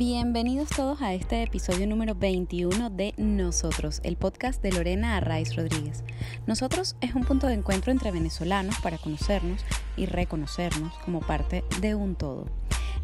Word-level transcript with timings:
Bienvenidos 0.00 0.70
todos 0.70 1.02
a 1.02 1.12
este 1.12 1.42
episodio 1.42 1.86
número 1.86 2.14
21 2.14 2.88
de 2.88 3.12
Nosotros, 3.18 4.00
el 4.02 4.16
podcast 4.16 4.62
de 4.62 4.72
Lorena 4.72 5.18
Arraiz 5.18 5.54
Rodríguez. 5.54 6.04
Nosotros 6.46 6.96
es 7.02 7.14
un 7.14 7.24
punto 7.24 7.48
de 7.48 7.52
encuentro 7.52 7.92
entre 7.92 8.10
venezolanos 8.10 8.80
para 8.80 8.96
conocernos 8.96 9.60
y 9.98 10.06
reconocernos 10.06 10.94
como 11.04 11.20
parte 11.20 11.64
de 11.82 11.94
un 11.94 12.14
todo. 12.14 12.46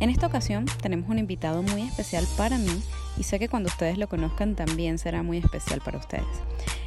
En 0.01 0.09
esta 0.09 0.27
ocasión 0.27 0.65
tenemos 0.81 1.11
un 1.11 1.19
invitado 1.19 1.63
muy 1.63 1.83
especial 1.83 2.27
para 2.39 2.57
mí 2.57 2.83
y 3.19 3.25
sé 3.25 3.39
que 3.39 3.51
cuando 3.51 3.69
ustedes 3.69 3.99
lo 3.99 4.09
conozcan 4.09 4.55
también 4.55 4.97
será 4.99 5.23
muy 5.23 5.37
especial 5.37 5.83
para 5.85 5.99
ustedes. 5.99 6.25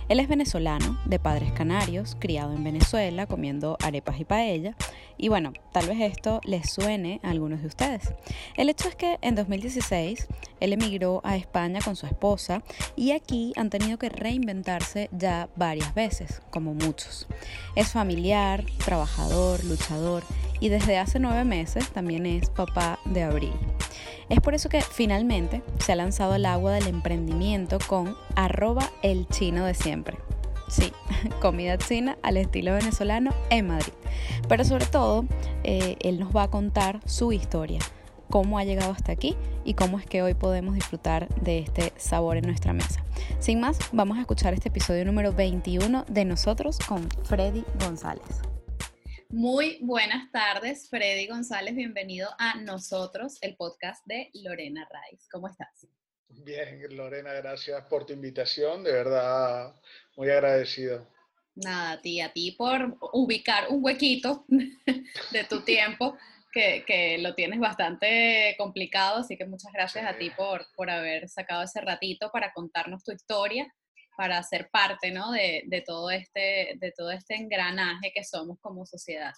Él 0.10 0.20
es 0.20 0.28
venezolano, 0.28 1.00
de 1.06 1.20
padres 1.20 1.52
canarios, 1.52 2.18
criado 2.20 2.54
en 2.54 2.64
Venezuela, 2.64 3.28
comiendo 3.28 3.78
arepas 3.80 4.20
y 4.20 4.26
paella. 4.26 4.76
Y 5.20 5.28
bueno, 5.28 5.54
tal 5.72 5.86
vez 5.86 6.02
esto 6.02 6.42
les 6.46 6.68
suene 6.68 7.20
a 7.22 7.30
algunos 7.30 7.62
de 7.62 7.68
ustedes. 7.68 8.12
El 8.58 8.70
hecho 8.70 8.90
es 8.90 8.96
que 8.96 9.20
en 9.22 9.36
2016 9.36 10.28
él 10.62 10.74
emigró 10.74 11.22
a 11.24 11.36
España 11.36 11.80
con 11.86 11.96
su 11.96 12.08
esposa 12.08 12.64
y 12.96 13.12
aquí 13.12 13.54
han 13.56 13.70
tenido 13.70 14.00
que 14.00 14.10
reinventarse 14.10 15.10
ya 15.12 15.48
varias 15.56 15.94
veces, 15.94 16.42
como 16.50 16.74
muchos. 16.74 17.28
Es 17.76 17.92
familiar, 17.92 18.66
trabajador, 18.84 19.64
luchador 19.64 20.24
y 20.60 20.70
desde 20.70 20.98
hace 20.98 21.20
nueve 21.20 21.44
meses 21.44 21.90
también 21.90 22.26
es 22.26 22.50
papá 22.50 23.00
de 23.06 23.24
Abril. 23.24 23.54
Es 24.30 24.40
por 24.42 24.54
eso 24.54 24.70
que 24.70 24.82
finalmente 24.82 25.64
se 25.80 25.92
ha 25.92 25.96
lanzado 25.96 26.34
al 26.34 26.46
agua 26.46 26.74
del 26.74 26.88
emprendimiento 26.88 27.80
con 27.88 28.16
arroba 28.36 28.90
el 29.02 29.28
chino 29.28 29.66
de 29.66 29.74
siempre. 29.74 30.18
Sí, 30.68 30.94
comida 31.42 31.78
china 31.78 32.18
al 32.22 32.38
estilo 32.38 32.74
venezolano 32.74 33.34
en 33.50 33.68
Madrid. 33.68 33.94
Pero 34.48 34.64
sobre 34.64 34.86
todo, 34.86 35.26
eh, 35.64 35.98
él 36.02 36.20
nos 36.20 36.36
va 36.36 36.44
a 36.44 36.50
contar 36.50 37.00
su 37.06 37.32
historia, 37.32 37.80
cómo 38.30 38.60
ha 38.60 38.64
llegado 38.64 38.92
hasta 38.92 39.12
aquí 39.12 39.36
y 39.66 39.74
cómo 39.74 39.98
es 39.98 40.06
que 40.06 40.22
hoy 40.22 40.36
podemos 40.36 40.76
disfrutar 40.76 41.28
de 41.36 41.60
este 41.60 41.92
sabor 41.98 42.38
en 42.38 42.46
nuestra 42.46 42.74
mesa. 42.74 43.04
Sin 43.40 43.60
más, 43.60 43.80
vamos 43.92 44.20
a 44.20 44.22
escuchar 44.22 44.54
este 44.54 44.70
episodio 44.70 45.06
número 45.06 45.34
21 45.34 46.06
de 46.08 46.26
nosotros 46.26 46.78
con 46.88 47.10
Freddy 47.24 47.64
González. 47.84 48.42
Muy 49.32 49.78
buenas 49.82 50.32
tardes, 50.32 50.90
Freddy 50.90 51.28
González. 51.28 51.76
Bienvenido 51.76 52.30
a 52.40 52.56
nosotros, 52.62 53.38
el 53.42 53.56
podcast 53.56 54.04
de 54.08 54.32
Lorena 54.34 54.90
Raiz. 54.92 55.28
¿Cómo 55.32 55.48
estás? 55.48 55.88
Bien, 56.30 56.80
Lorena, 56.98 57.34
gracias 57.34 57.86
por 57.86 58.08
tu 58.08 58.14
invitación. 58.14 58.84
De 58.84 58.92
verdad, 58.92 59.76
muy 60.18 60.32
agradecido. 60.32 61.08
Nada, 61.54 61.92
a 61.92 62.02
ti, 62.02 62.22
a 62.22 62.34
ti 62.34 62.54
por 62.54 62.98
ubicar 63.14 63.68
un 63.70 63.86
huequito 63.86 64.46
de 65.32 65.44
tu 65.44 65.62
tiempo, 65.64 66.18
que, 66.52 66.84
que, 66.88 67.20
lo 67.20 67.36
tienes 67.36 67.60
bastante 67.60 68.56
complicado, 68.58 69.20
así 69.20 69.38
que 69.38 69.46
muchas 69.46 69.72
gracias 69.72 70.08
a 70.08 70.18
ti 70.18 70.32
por, 70.32 70.66
por 70.76 70.90
haber 70.90 71.30
sacado 71.30 71.62
ese 71.62 71.82
ratito 71.82 72.32
para 72.32 72.52
contarnos 72.52 73.04
tu 73.04 73.12
historia 73.12 73.72
para 74.20 74.44
ser 74.44 74.70
parte 74.70 75.12
¿no? 75.12 75.32
de, 75.32 75.64
de, 75.68 75.80
todo 75.80 76.12
este, 76.12 76.74
de 76.76 76.92
todo 76.92 77.10
este 77.10 77.36
engranaje 77.36 78.12
que 78.14 78.26
somos 78.26 78.60
como 78.60 78.86
sociedad. 78.86 79.32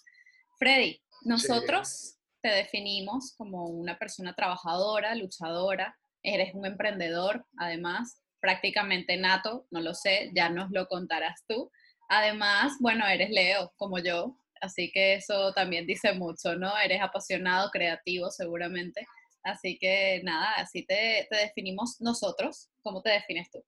Freddy, 0.57 0.99
nosotros 1.21 2.17
te 2.41 2.49
definimos 2.49 3.35
como 3.37 3.65
una 3.67 3.99
persona 3.99 4.33
trabajadora, 4.33 5.13
luchadora, 5.13 5.95
eres 6.23 6.55
un 6.55 6.65
emprendedor, 6.65 7.45
además, 7.59 8.23
prácticamente 8.39 9.17
nato, 9.17 9.67
no 9.69 9.81
lo 9.81 9.93
sé, 9.93 10.31
ya 10.33 10.49
nos 10.49 10.71
lo 10.71 10.87
contarás 10.87 11.43
tú. 11.47 11.69
Además, 12.09 12.73
bueno, 12.79 13.05
eres 13.07 13.29
Leo, 13.29 13.71
como 13.77 13.99
yo, 13.99 14.35
así 14.61 14.89
que 14.91 15.13
eso 15.13 15.53
también 15.53 15.85
dice 15.85 16.13
mucho, 16.13 16.55
¿no? 16.55 16.75
Eres 16.79 17.03
apasionado, 17.03 17.69
creativo, 17.69 18.31
seguramente. 18.31 19.05
Así 19.43 19.77
que 19.80 20.21
nada, 20.23 20.55
así 20.55 20.83
te, 20.87 21.27
te 21.30 21.37
definimos 21.37 21.97
nosotros. 22.02 22.71
¿Cómo 22.81 23.03
te 23.03 23.11
defines 23.11 23.52
tú? 23.52 23.64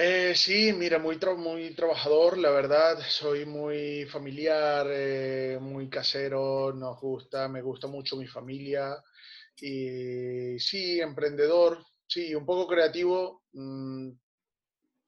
Eh, 0.00 0.32
sí, 0.36 0.72
mira, 0.72 0.98
muy, 1.00 1.18
muy 1.36 1.74
trabajador, 1.74 2.38
la 2.38 2.50
verdad, 2.50 2.98
soy 3.08 3.44
muy 3.44 4.04
familiar, 4.06 4.86
eh, 4.90 5.58
muy 5.60 5.90
casero, 5.90 6.72
nos 6.72 7.00
gusta, 7.00 7.48
me 7.48 7.62
gusta 7.62 7.88
mucho 7.88 8.16
mi 8.16 8.26
familia 8.28 8.96
y 9.56 10.56
sí, 10.60 11.00
emprendedor, 11.00 11.84
sí, 12.06 12.32
un 12.32 12.46
poco 12.46 12.68
creativo, 12.68 13.42
mm, 13.54 14.10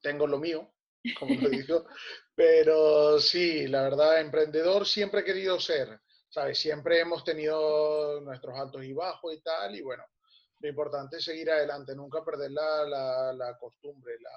tengo 0.01 0.27
lo 0.27 0.39
mío, 0.39 0.73
como 1.17 1.35
lo 1.35 1.49
digo, 1.49 1.85
pero 2.35 3.17
sí, 3.19 3.67
la 3.67 3.83
verdad, 3.83 4.19
emprendedor 4.19 4.85
siempre 4.85 5.21
he 5.21 5.23
querido 5.23 5.57
ser, 5.59 6.01
¿sabes? 6.29 6.59
Siempre 6.59 6.99
hemos 6.99 7.23
tenido 7.23 8.19
nuestros 8.21 8.59
altos 8.59 8.83
y 8.83 8.91
bajos 8.91 9.33
y 9.33 9.41
tal, 9.41 9.73
y 9.73 9.81
bueno, 9.81 10.03
lo 10.59 10.67
importante 10.69 11.17
es 11.17 11.23
seguir 11.23 11.49
adelante, 11.49 11.95
nunca 11.95 12.23
perder 12.25 12.51
la, 12.51 12.85
la, 12.85 13.33
la 13.33 13.57
costumbre, 13.57 14.15
la 14.19 14.31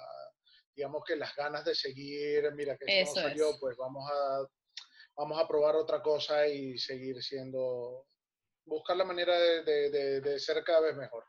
digamos 0.74 1.02
que 1.06 1.16
las 1.16 1.34
ganas 1.34 1.64
de 1.64 1.74
seguir, 1.74 2.50
mira 2.54 2.76
que 2.76 3.02
esto 3.02 3.20
no 3.20 3.28
salió, 3.28 3.58
pues 3.60 3.76
vamos 3.76 4.04
a, 4.10 4.46
vamos 5.16 5.38
a 5.38 5.46
probar 5.46 5.76
otra 5.76 6.02
cosa 6.02 6.46
y 6.46 6.76
seguir 6.78 7.22
siendo, 7.22 8.06
buscar 8.64 8.96
la 8.96 9.04
manera 9.04 9.38
de, 9.38 10.20
de, 10.20 10.38
ser 10.38 10.62
cada 10.64 10.80
vez 10.80 10.96
mejor. 10.96 11.24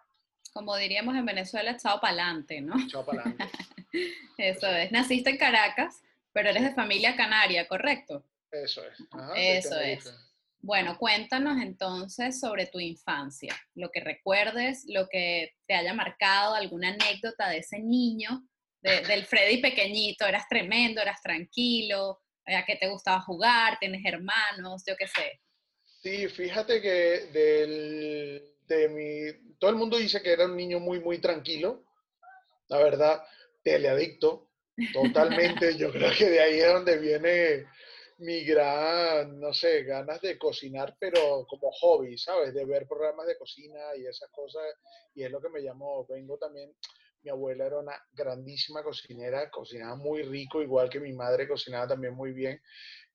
Como 0.53 0.75
diríamos 0.77 1.15
en 1.15 1.25
Venezuela, 1.25 1.71
echado 1.71 1.99
para 1.99 2.13
adelante, 2.13 2.61
¿no? 2.61 2.79
Echado 2.79 3.05
para 3.05 3.21
adelante. 3.21 3.45
Eso 4.37 4.67
es. 4.67 4.91
Naciste 4.91 5.31
en 5.31 5.37
Caracas, 5.37 6.01
pero 6.31 6.49
eres 6.49 6.63
de 6.63 6.73
familia 6.73 7.15
canaria, 7.15 7.67
¿correcto? 7.67 8.23
Eso 8.51 8.81
es. 8.83 8.97
Eso 9.35 9.79
es. 9.79 10.13
Bueno, 10.59 10.97
cuéntanos 10.97 11.61
entonces 11.61 12.39
sobre 12.39 12.65
tu 12.65 12.79
infancia, 12.79 13.55
lo 13.75 13.91
que 13.91 13.99
recuerdes, 13.99 14.85
lo 14.87 15.07
que 15.09 15.53
te 15.67 15.75
haya 15.75 15.93
marcado, 15.93 16.55
alguna 16.55 16.89
anécdota 16.89 17.49
de 17.49 17.59
ese 17.59 17.79
niño 17.79 18.43
del 18.85 19.25
Freddy 19.25 19.61
pequeñito, 19.61 20.25
eras 20.25 20.47
tremendo, 20.47 21.01
eras 21.01 21.21
tranquilo, 21.21 22.21
a 22.45 22.63
qué 22.65 22.75
te 22.75 22.87
gustaba 22.87 23.21
jugar, 23.21 23.77
tienes 23.79 24.01
hermanos, 24.05 24.83
yo 24.85 24.95
qué 24.95 25.07
sé. 25.07 25.41
Sí, 26.01 26.27
fíjate 26.27 26.81
que 26.81 28.45
de 28.67 28.89
mi, 28.89 29.55
todo 29.57 29.71
el 29.71 29.77
mundo 29.77 29.97
dice 29.97 30.21
que 30.21 30.33
era 30.33 30.45
un 30.45 30.55
niño 30.55 30.79
muy, 30.79 30.99
muy 30.99 31.19
tranquilo, 31.19 31.83
la 32.67 32.77
verdad, 32.77 33.23
teleadicto, 33.63 34.51
totalmente, 34.93 35.75
yo 35.77 35.91
creo 35.91 36.11
que 36.15 36.29
de 36.29 36.39
ahí 36.39 36.59
es 36.59 36.71
donde 36.71 36.97
viene 36.99 37.65
mi 38.19 38.43
gran, 38.45 39.39
no 39.39 39.53
sé, 39.53 39.83
ganas 39.83 40.21
de 40.21 40.37
cocinar, 40.37 40.95
pero 40.99 41.45
como 41.47 41.71
hobby, 41.71 42.17
¿sabes? 42.17 42.53
De 42.53 42.65
ver 42.65 42.87
programas 42.87 43.27
de 43.27 43.37
cocina 43.37 43.79
y 43.97 44.05
esas 44.05 44.29
cosas, 44.29 44.63
y 45.15 45.23
es 45.23 45.31
lo 45.31 45.41
que 45.41 45.49
me 45.49 45.61
llamó, 45.61 46.05
vengo 46.05 46.37
también, 46.37 46.73
mi 47.25 47.31
abuela 47.31 47.65
era 47.65 47.79
una 47.79 47.99
grandísima 48.13 48.83
cocinera, 48.83 49.49
cocinaba 49.49 49.95
muy 49.95 50.21
rico, 50.21 50.61
igual 50.61 50.89
que 50.89 50.99
mi 50.99 51.11
madre 51.11 51.47
cocinaba 51.47 51.87
también 51.87 52.13
muy 52.13 52.33
bien. 52.33 52.61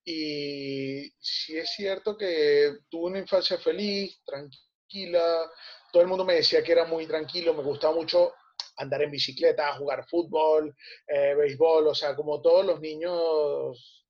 Y 0.03 1.09
sí 1.17 1.57
es 1.57 1.71
cierto 1.73 2.17
que 2.17 2.79
tuve 2.89 3.11
una 3.11 3.19
infancia 3.19 3.57
feliz, 3.57 4.21
tranquila. 4.25 5.49
Todo 5.93 6.03
el 6.03 6.09
mundo 6.09 6.25
me 6.25 6.35
decía 6.35 6.61
que 6.61 6.73
era 6.73 6.85
muy 6.85 7.07
tranquilo, 7.07 7.53
me 7.53 7.63
gustaba 7.63 7.95
mucho 7.95 8.33
andar 8.77 9.01
en 9.01 9.11
bicicleta, 9.11 9.77
jugar 9.77 10.05
fútbol, 10.09 10.75
eh, 11.07 11.33
béisbol, 11.33 11.87
o 11.87 11.95
sea, 11.95 12.13
como 12.13 12.41
todos 12.41 12.65
los 12.65 12.81
niños, 12.81 14.05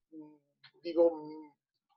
digo, 0.82 1.12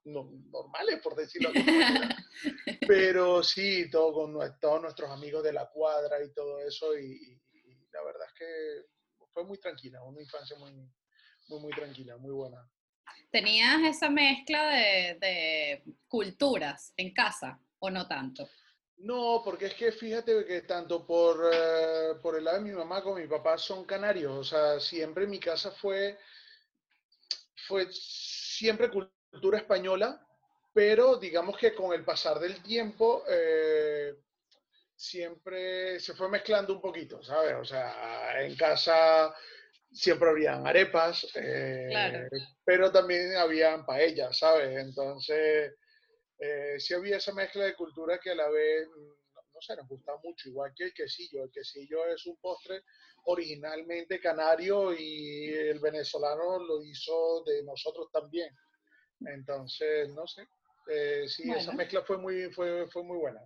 normales, 0.05 1.01
por 1.03 1.15
decirlo 1.17 1.49
así. 1.49 1.65
Pero 2.87 3.43
sí, 3.43 3.89
todo 3.91 4.13
con 4.13 4.59
todos 4.61 4.83
nuestros 4.83 5.11
amigos 5.11 5.43
de 5.43 5.55
la 5.55 5.71
cuadra 5.71 6.23
y 6.23 6.35
todo 6.35 6.59
eso, 6.61 6.99
y, 6.99 7.41
la 7.95 8.03
verdad 8.03 8.27
es 8.27 8.35
que 8.35 9.27
fue 9.33 9.45
muy 9.45 9.59
tranquila, 9.59 10.03
una 10.03 10.21
infancia 10.21 10.57
muy, 10.59 10.73
muy, 11.49 11.61
muy 11.61 11.73
tranquila, 11.73 12.17
muy 12.17 12.33
buena. 12.33 12.69
¿Tenías 13.31 13.83
esa 13.83 14.11
mezcla 14.11 14.71
de, 14.71 15.19
de 15.21 15.83
culturas 16.09 16.93
en 16.97 17.13
casa 17.13 17.61
o 17.79 17.91
no 17.91 18.07
tanto? 18.07 18.49
No, 18.99 19.43
porque 19.45 19.67
es 19.67 19.75
que 19.75 19.93
fíjate 19.93 20.45
que 20.45 20.63
tanto 20.63 21.05
por, 21.07 21.51
eh, 21.53 22.15
por 22.23 22.37
el 22.37 22.45
lado 22.45 22.59
de 22.59 22.65
mi 22.65 22.73
mamá 22.73 23.03
como 23.03 23.17
mi 23.17 23.27
papá 23.27 23.59
son 23.59 23.85
canarios, 23.85 24.33
o 24.33 24.45
sea, 24.45 24.81
siempre 24.81 25.27
mi 25.27 25.39
casa 25.39 25.71
fue, 25.73 26.19
fue 27.67 27.89
siempre 27.93 28.91
cultura 28.91 29.59
española, 29.59 30.25
pero 30.73 31.17
digamos 31.17 31.59
que 31.59 31.75
con 31.75 31.93
el 31.93 32.05
pasar 32.05 32.39
del 32.39 32.63
tiempo 32.63 33.25
eh, 33.29 34.15
siempre 34.97 35.99
se 36.01 36.15
fue 36.15 36.29
mezclando 36.29 36.75
un 36.75 36.81
poquito, 36.81 37.23
¿sabes? 37.23 37.55
O 37.55 37.65
sea, 37.65 38.43
en 38.43 38.57
casa 38.57 39.35
siempre 39.93 40.29
habían 40.29 40.67
arepas, 40.67 41.27
eh, 41.35 42.29
pero 42.65 42.91
también 42.91 43.37
habían 43.37 43.87
paellas, 43.87 44.39
¿sabes? 44.39 44.77
Entonces, 44.79 45.75
eh, 46.39 46.77
sí 46.79 46.95
había 46.95 47.19
esa 47.19 47.33
mezcla 47.33 47.65
de 47.65 47.75
cultura 47.75 48.19
que 48.19 48.31
a 48.31 48.35
la 48.35 48.49
vez, 48.49 48.89
no, 48.89 49.61
sé, 49.61 49.77
nos 49.77 49.89
gusta 49.89 50.13
mucho, 50.23 50.49
igual 50.49 50.73
que 50.75 50.85
el 50.85 50.95
quesillo. 50.95 51.45
El 51.45 51.51
quesillo 51.51 52.07
es 52.07 52.27
un 52.27 52.37
postre 52.39 52.83
originalmente 53.27 54.21
canario 54.21 54.93
y 54.93 55.49
el 55.49 55.79
venezolano 55.79 56.59
lo 56.59 56.83
hizo 56.83 57.45
de 57.45 57.63
nosotros 57.63 58.09
también. 58.13 58.55
Entonces, 59.21 60.09
no 60.11 60.27
sé, 60.27 60.47
eh, 60.89 61.25
sí, 61.29 61.51
esa 61.51 61.73
mezcla 61.73 62.03
fue 62.03 62.19
muy, 62.19 62.53
fue, 62.53 62.87
fue 62.89 63.05
muy 63.05 63.17
buena. 63.17 63.41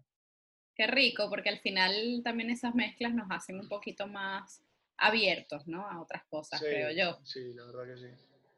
Qué 0.79 0.87
rico, 0.87 1.29
porque 1.29 1.49
al 1.49 1.59
final 1.59 2.21
también 2.23 2.51
esas 2.51 2.73
mezclas 2.73 3.13
nos 3.13 3.27
hacen 3.33 3.59
un 3.59 3.69
poquito 3.69 4.07
más 4.07 4.63
abiertos, 4.97 5.67
¿no? 5.67 5.85
A 5.85 6.01
otras 6.01 6.23
cosas, 6.31 6.61
creo 6.61 6.93
yo. 6.93 7.19
Sí, 7.25 7.53
la 7.53 7.65
verdad 7.65 7.95
que 7.95 8.01
sí. 8.01 8.07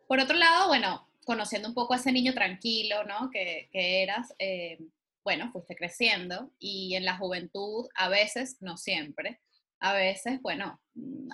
Por 0.07 0.21
otro 0.21 0.37
lado, 0.37 0.69
bueno, 0.69 1.09
conociendo 1.25 1.67
un 1.67 1.73
poco 1.75 1.95
a 1.95 1.97
ese 1.97 2.13
niño 2.13 2.35
tranquilo, 2.35 3.05
¿no? 3.05 3.31
Que, 3.31 3.71
eras, 3.73 4.35
eh, 4.39 4.79
bueno, 5.25 5.51
fuiste 5.51 5.75
creciendo 5.75 6.51
y 6.59 6.95
en 6.95 7.07
la 7.07 7.17
juventud 7.17 7.89
a 7.95 8.11
veces, 8.11 8.59
no 8.61 8.77
siempre, 8.77 9.41
a 9.79 9.95
veces, 9.95 10.43
bueno, 10.43 10.79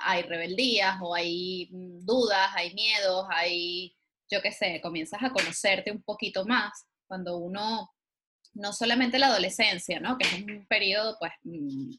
hay 0.04 0.22
rebeldías 0.22 0.98
o 1.02 1.16
hay 1.16 1.68
dudas, 1.72 2.50
hay 2.54 2.74
miedos, 2.74 3.26
hay, 3.30 3.96
yo 4.30 4.40
qué 4.40 4.52
sé, 4.52 4.80
comienzas 4.80 5.20
a 5.24 5.30
conocerte 5.30 5.90
un 5.90 6.02
poquito 6.02 6.46
más 6.46 6.86
cuando 7.08 7.38
uno, 7.38 7.90
no 8.56 8.72
solamente 8.72 9.18
la 9.18 9.28
adolescencia, 9.28 10.00
¿no? 10.00 10.16
Que 10.18 10.26
es 10.26 10.42
un 10.42 10.66
periodo, 10.66 11.16
pues, 11.18 11.32
mm, 11.44 11.90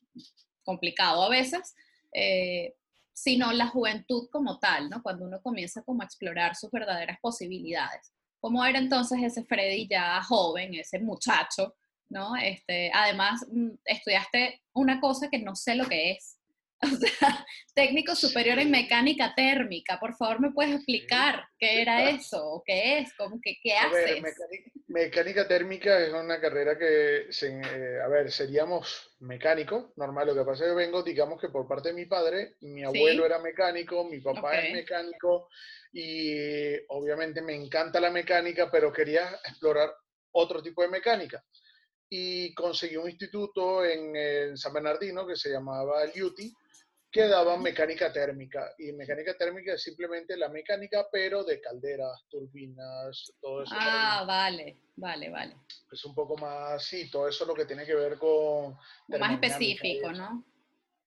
complicado 0.64 1.24
a 1.24 1.30
veces, 1.30 1.76
eh, 2.14 2.76
sino 3.14 3.52
la 3.52 3.68
juventud 3.68 4.28
como 4.32 4.60
tal, 4.60 4.90
¿no? 4.90 5.02
Cuando 5.02 5.26
uno 5.26 5.42
comienza 5.42 5.84
como 5.84 6.02
a 6.02 6.06
explorar 6.06 6.56
sus 6.56 6.72
verdaderas 6.72 7.20
posibilidades. 7.22 8.12
¿Cómo 8.40 8.66
era 8.66 8.80
entonces 8.80 9.20
ese 9.24 9.44
Freddy 9.44 9.88
ya 9.88 10.22
joven, 10.24 10.74
ese 10.76 11.00
muchacho, 11.00 11.76
¿no? 12.10 12.36
Este, 12.36 12.92
además, 12.94 13.46
mm, 13.52 13.70
estudiaste 13.86 14.62
una 14.74 15.00
cosa 15.00 15.30
que 15.30 15.40
no 15.40 15.56
sé 15.56 15.76
lo 15.76 15.86
que 15.86 16.12
es. 16.12 16.37
O 16.84 16.96
sea, 16.96 17.46
técnico 17.74 18.16
superior 18.16 18.60
en 18.60 18.70
mecánica 18.70 19.34
térmica. 19.36 20.00
Por 20.00 20.16
favor, 20.16 20.40
¿me 20.40 20.52
puedes 20.52 20.76
explicar 20.76 21.44
qué 21.58 21.82
era 21.82 22.10
eso? 22.10 22.38
¿O 22.44 22.64
qué 22.64 23.00
es? 23.00 23.14
¿Cómo 23.16 23.40
que, 23.42 23.56
¿Qué 23.62 23.74
haces? 23.74 24.22
mecánica, 24.88 25.48
térmica 25.48 26.00
es 26.00 26.14
una 26.14 26.40
carrera 26.40 26.78
que, 26.78 27.30
eh, 27.30 28.00
a 28.04 28.08
ver, 28.08 28.32
seríamos 28.32 29.16
mecánicos, 29.20 29.92
normal. 29.96 30.28
Lo 30.28 30.36
que 30.36 30.46
pasa 30.46 30.66
es 30.66 30.70
que 30.70 30.76
vengo, 30.76 31.02
digamos 31.02 31.42
que 31.42 31.50
por 31.50 31.68
parte 31.68 31.90
de 31.90 31.96
mi 31.96 32.06
padre, 32.06 32.56
mi 32.62 32.84
abuelo 32.84 33.26
era 33.26 33.40
mecánico, 33.40 34.06
mi 34.06 34.20
papá 34.20 34.60
es 34.60 34.74
mecánico 34.74 35.50
y 35.92 36.76
obviamente 36.90 37.42
me 37.42 37.56
encanta 37.56 38.00
la 38.00 38.12
mecánica, 38.12 38.70
pero 38.72 38.94
quería 38.94 39.30
explorar 39.44 39.92
otro 40.32 40.62
tipo 40.62 40.84
de 40.84 40.90
mecánica 40.90 41.44
y 42.10 42.54
conseguí 42.54 42.96
un 42.96 43.10
instituto 43.10 43.84
en, 43.84 44.58
San 44.58 44.74
Bernardino 44.74 45.28
que 45.28 45.36
se 45.36 45.50
llamaba 45.50 46.06
LUTI, 46.16 46.54
que 47.18 47.28
daba 47.28 47.58
mecánica 47.58 48.14
térmica. 48.14 48.76
Y 48.78 48.92
mecánica 48.94 49.36
térmica 49.36 49.74
es 49.74 49.82
simplemente 49.82 50.38
la 50.38 50.50
mecánica, 50.50 51.08
pero 51.12 51.44
de 51.44 51.60
calderas, 51.60 52.26
turbinas, 52.30 53.34
todo 53.42 53.64
eso. 53.64 53.74
Ah, 53.76 54.24
vale, 54.28 54.84
vale, 54.96 55.30
vale. 55.30 55.56
Es 55.92 56.06
un 56.06 56.14
poco 56.14 56.38
más, 56.38 56.84
sí, 56.86 57.10
todo 57.10 57.28
eso 57.28 57.44
lo 57.46 57.56
que 57.56 57.66
tiene 57.66 57.86
que 57.88 57.96
ver 57.96 58.20
con... 58.20 58.78
Más 59.20 59.34
específico, 59.34 60.12
¿no? 60.12 60.46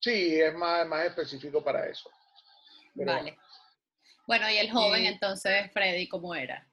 Sí, 0.00 0.40
es 0.40 0.52
más, 0.54 0.84
más 0.88 1.06
específico 1.06 1.62
para 1.62 1.86
eso. 1.86 2.10
vale. 2.94 3.38
Bueno, 4.26 4.50
y 4.50 4.56
el 4.56 4.70
joven 4.70 5.06
entonces, 5.06 5.70
Freddy, 5.72 6.08
¿cómo 6.08 6.34
era? 6.34 6.66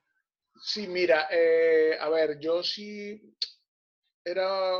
Sí, 0.63 0.87
mira, 0.87 1.27
eh, 1.29 1.95
a 1.99 2.09
ver, 2.09 2.39
yo 2.39 2.63
sí 2.63 3.21
era 4.23 4.79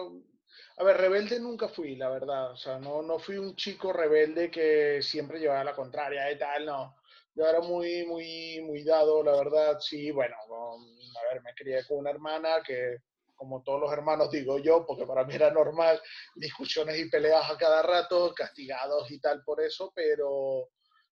a 0.77 0.83
ver, 0.83 0.97
rebelde 0.97 1.39
nunca 1.39 1.67
fui, 1.67 1.95
la 1.95 2.09
verdad. 2.09 2.51
O 2.51 2.55
sea, 2.57 2.79
no, 2.79 3.01
no 3.01 3.19
fui 3.19 3.38
un 3.38 3.55
chico 3.55 3.94
rebelde 3.94 4.51
que 4.51 5.01
siempre 5.01 5.39
llevaba 5.39 5.63
la 5.63 5.75
contraria 5.75 6.31
y 6.31 6.38
tal, 6.38 6.65
no. 6.65 6.95
Yo 7.33 7.47
era 7.47 7.61
muy, 7.61 8.05
muy, 8.05 8.61
muy 8.61 8.83
dado, 8.83 9.23
la 9.23 9.31
verdad. 9.31 9.79
Sí, 9.79 10.11
bueno, 10.11 10.35
a 10.35 11.33
ver, 11.33 11.41
me 11.44 11.53
crié 11.53 11.85
con 11.85 11.99
una 11.99 12.11
hermana 12.11 12.61
que, 12.65 12.97
como 13.35 13.63
todos 13.63 13.79
los 13.81 13.94
hermanos 13.94 14.31
digo 14.31 14.59
yo, 14.59 14.85
porque 14.85 15.05
para 15.05 15.23
mí 15.23 15.35
era 15.35 15.51
normal, 15.51 16.01
discusiones 16.35 16.99
y 16.99 17.09
peleas 17.09 17.49
a 17.49 17.57
cada 17.57 17.81
rato, 17.83 18.33
castigados 18.35 19.09
y 19.11 19.19
tal 19.19 19.44
por 19.44 19.61
eso, 19.61 19.91
pero 19.95 20.69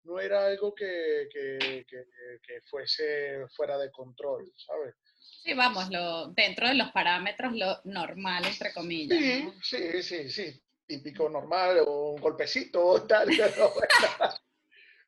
no 0.05 0.19
era 0.21 0.47
algo 0.47 0.75
que, 0.75 1.29
que, 1.31 1.85
que, 1.89 2.05
que 2.43 2.61
fuese 2.71 3.47
fuera 3.57 3.77
de 3.79 3.91
control, 3.91 4.53
¿sabes? 4.57 4.95
Sí, 5.43 5.55
vamos, 5.55 5.91
lo, 5.91 6.29
dentro 6.29 6.69
de 6.69 6.75
los 6.75 6.93
parámetros, 6.93 7.53
lo 7.57 7.81
normal, 7.85 8.45
entre 8.45 8.73
comillas. 8.73 9.19
Sí, 9.19 9.53
sí, 9.61 10.03
sí, 10.03 10.31
sí, 10.31 10.63
típico 10.87 11.29
normal, 11.29 11.83
un 11.85 12.21
golpecito, 12.21 13.05
tal, 13.09 13.27
pero, 13.37 13.73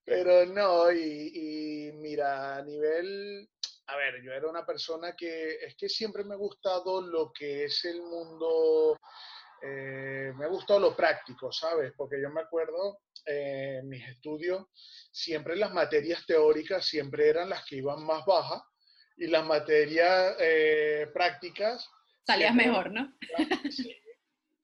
pero 0.05 0.47
no, 0.47 0.91
y, 0.91 1.93
mira, 1.95 2.57
a 2.57 2.63
nivel, 2.63 3.49
a 3.87 3.97
ver, 3.97 4.23
yo 4.25 4.33
era 4.33 4.49
una 4.49 4.67
persona 4.67 5.15
que 5.17 5.55
es 5.65 5.77
que 5.77 5.89
siempre 5.89 6.25
me 6.25 6.35
ha 6.35 6.39
gustado 6.39 7.01
lo 7.01 7.33
que 7.33 7.67
es 7.67 7.85
el 7.85 8.03
mundo, 8.03 8.99
eh, 9.63 10.33
me 10.37 10.47
ha 10.47 10.49
gustado 10.49 10.81
lo 10.81 10.97
práctico, 10.97 11.53
¿sabes? 11.53 11.93
Porque 11.97 12.21
yo 12.21 12.29
me 12.31 12.41
acuerdo 12.41 13.03
eh, 13.25 13.79
en 13.81 13.89
mis 13.89 14.05
estudios, 14.09 14.67
siempre 15.13 15.55
las 15.55 15.73
materias 15.73 16.27
teóricas 16.27 16.85
siempre 16.85 17.29
eran 17.29 17.51
las 17.51 17.65
que 17.67 17.77
iban 17.77 18.05
más 18.05 18.25
bajas 18.27 18.63
y 19.17 19.27
las 19.27 19.45
materias 19.45 20.37
eh, 20.41 21.09
prácticas. 21.13 21.89
Salías 22.27 22.55
mejor, 22.55 22.91
¿no? 22.91 23.13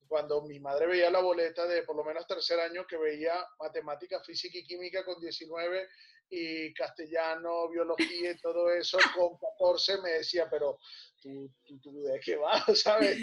Cuando 0.09 0.43
mi 0.43 0.59
madre 0.59 0.87
veía 0.87 1.11
la 1.11 1.21
boleta 1.21 1.67
de 1.67 1.83
por 1.83 1.95
lo 1.95 2.05
menos 2.05 2.27
tercer 2.27 2.59
año 2.59 2.87
que 2.87 2.97
veía 2.97 3.35
matemática, 3.61 4.21
física 4.25 4.59
y 4.59 4.65
química 4.65 5.05
con 5.05 5.21
19 5.21 5.89
y 6.31 6.73
castellano, 6.75 7.69
biología 7.69 8.33
y 8.33 8.39
todo 8.39 8.71
eso 8.73 8.99
con 9.17 9.37
14 9.39 10.01
me 10.03 10.11
decía, 10.11 10.49
pero 10.51 10.79
tú, 11.21 11.53
tú, 11.83 12.03
de 12.03 12.19
qué 12.21 12.37
vas, 12.37 12.65
¿sabes? 12.83 13.19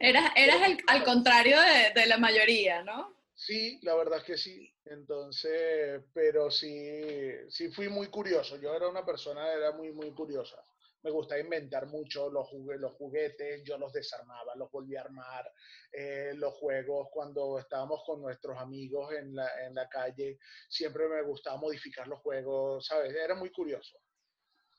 eras 0.00 0.30
eras 0.36 0.76
al 0.86 1.04
contrario 1.04 1.58
de, 1.60 2.00
de 2.00 2.06
la 2.06 2.18
mayoría, 2.18 2.82
¿no? 2.82 3.21
Sí, 3.44 3.80
la 3.82 3.96
verdad 3.96 4.18
es 4.18 4.24
que 4.24 4.36
sí. 4.36 4.72
Entonces, 4.84 6.00
pero 6.14 6.48
sí, 6.48 7.32
sí 7.48 7.72
fui 7.72 7.88
muy 7.88 8.06
curioso. 8.06 8.56
Yo 8.60 8.72
era 8.72 8.88
una 8.88 9.04
persona, 9.04 9.52
era 9.52 9.72
muy, 9.72 9.92
muy 9.92 10.12
curiosa. 10.12 10.64
Me 11.02 11.10
gustaba 11.10 11.40
inventar 11.40 11.86
mucho 11.86 12.30
los, 12.30 12.52
los 12.52 12.92
juguetes, 12.92 13.64
yo 13.64 13.76
los 13.78 13.92
desarmaba, 13.92 14.54
los 14.54 14.70
volví 14.70 14.94
a 14.94 15.00
armar, 15.00 15.52
eh, 15.90 16.34
los 16.36 16.54
juegos 16.54 17.08
cuando 17.10 17.58
estábamos 17.58 18.04
con 18.06 18.22
nuestros 18.22 18.56
amigos 18.56 19.12
en 19.12 19.34
la, 19.34 19.66
en 19.66 19.74
la 19.74 19.88
calle, 19.88 20.38
siempre 20.68 21.08
me 21.08 21.22
gustaba 21.22 21.56
modificar 21.56 22.06
los 22.06 22.20
juegos, 22.20 22.86
¿sabes? 22.86 23.12
Era 23.12 23.34
muy 23.34 23.50
curioso. 23.50 23.98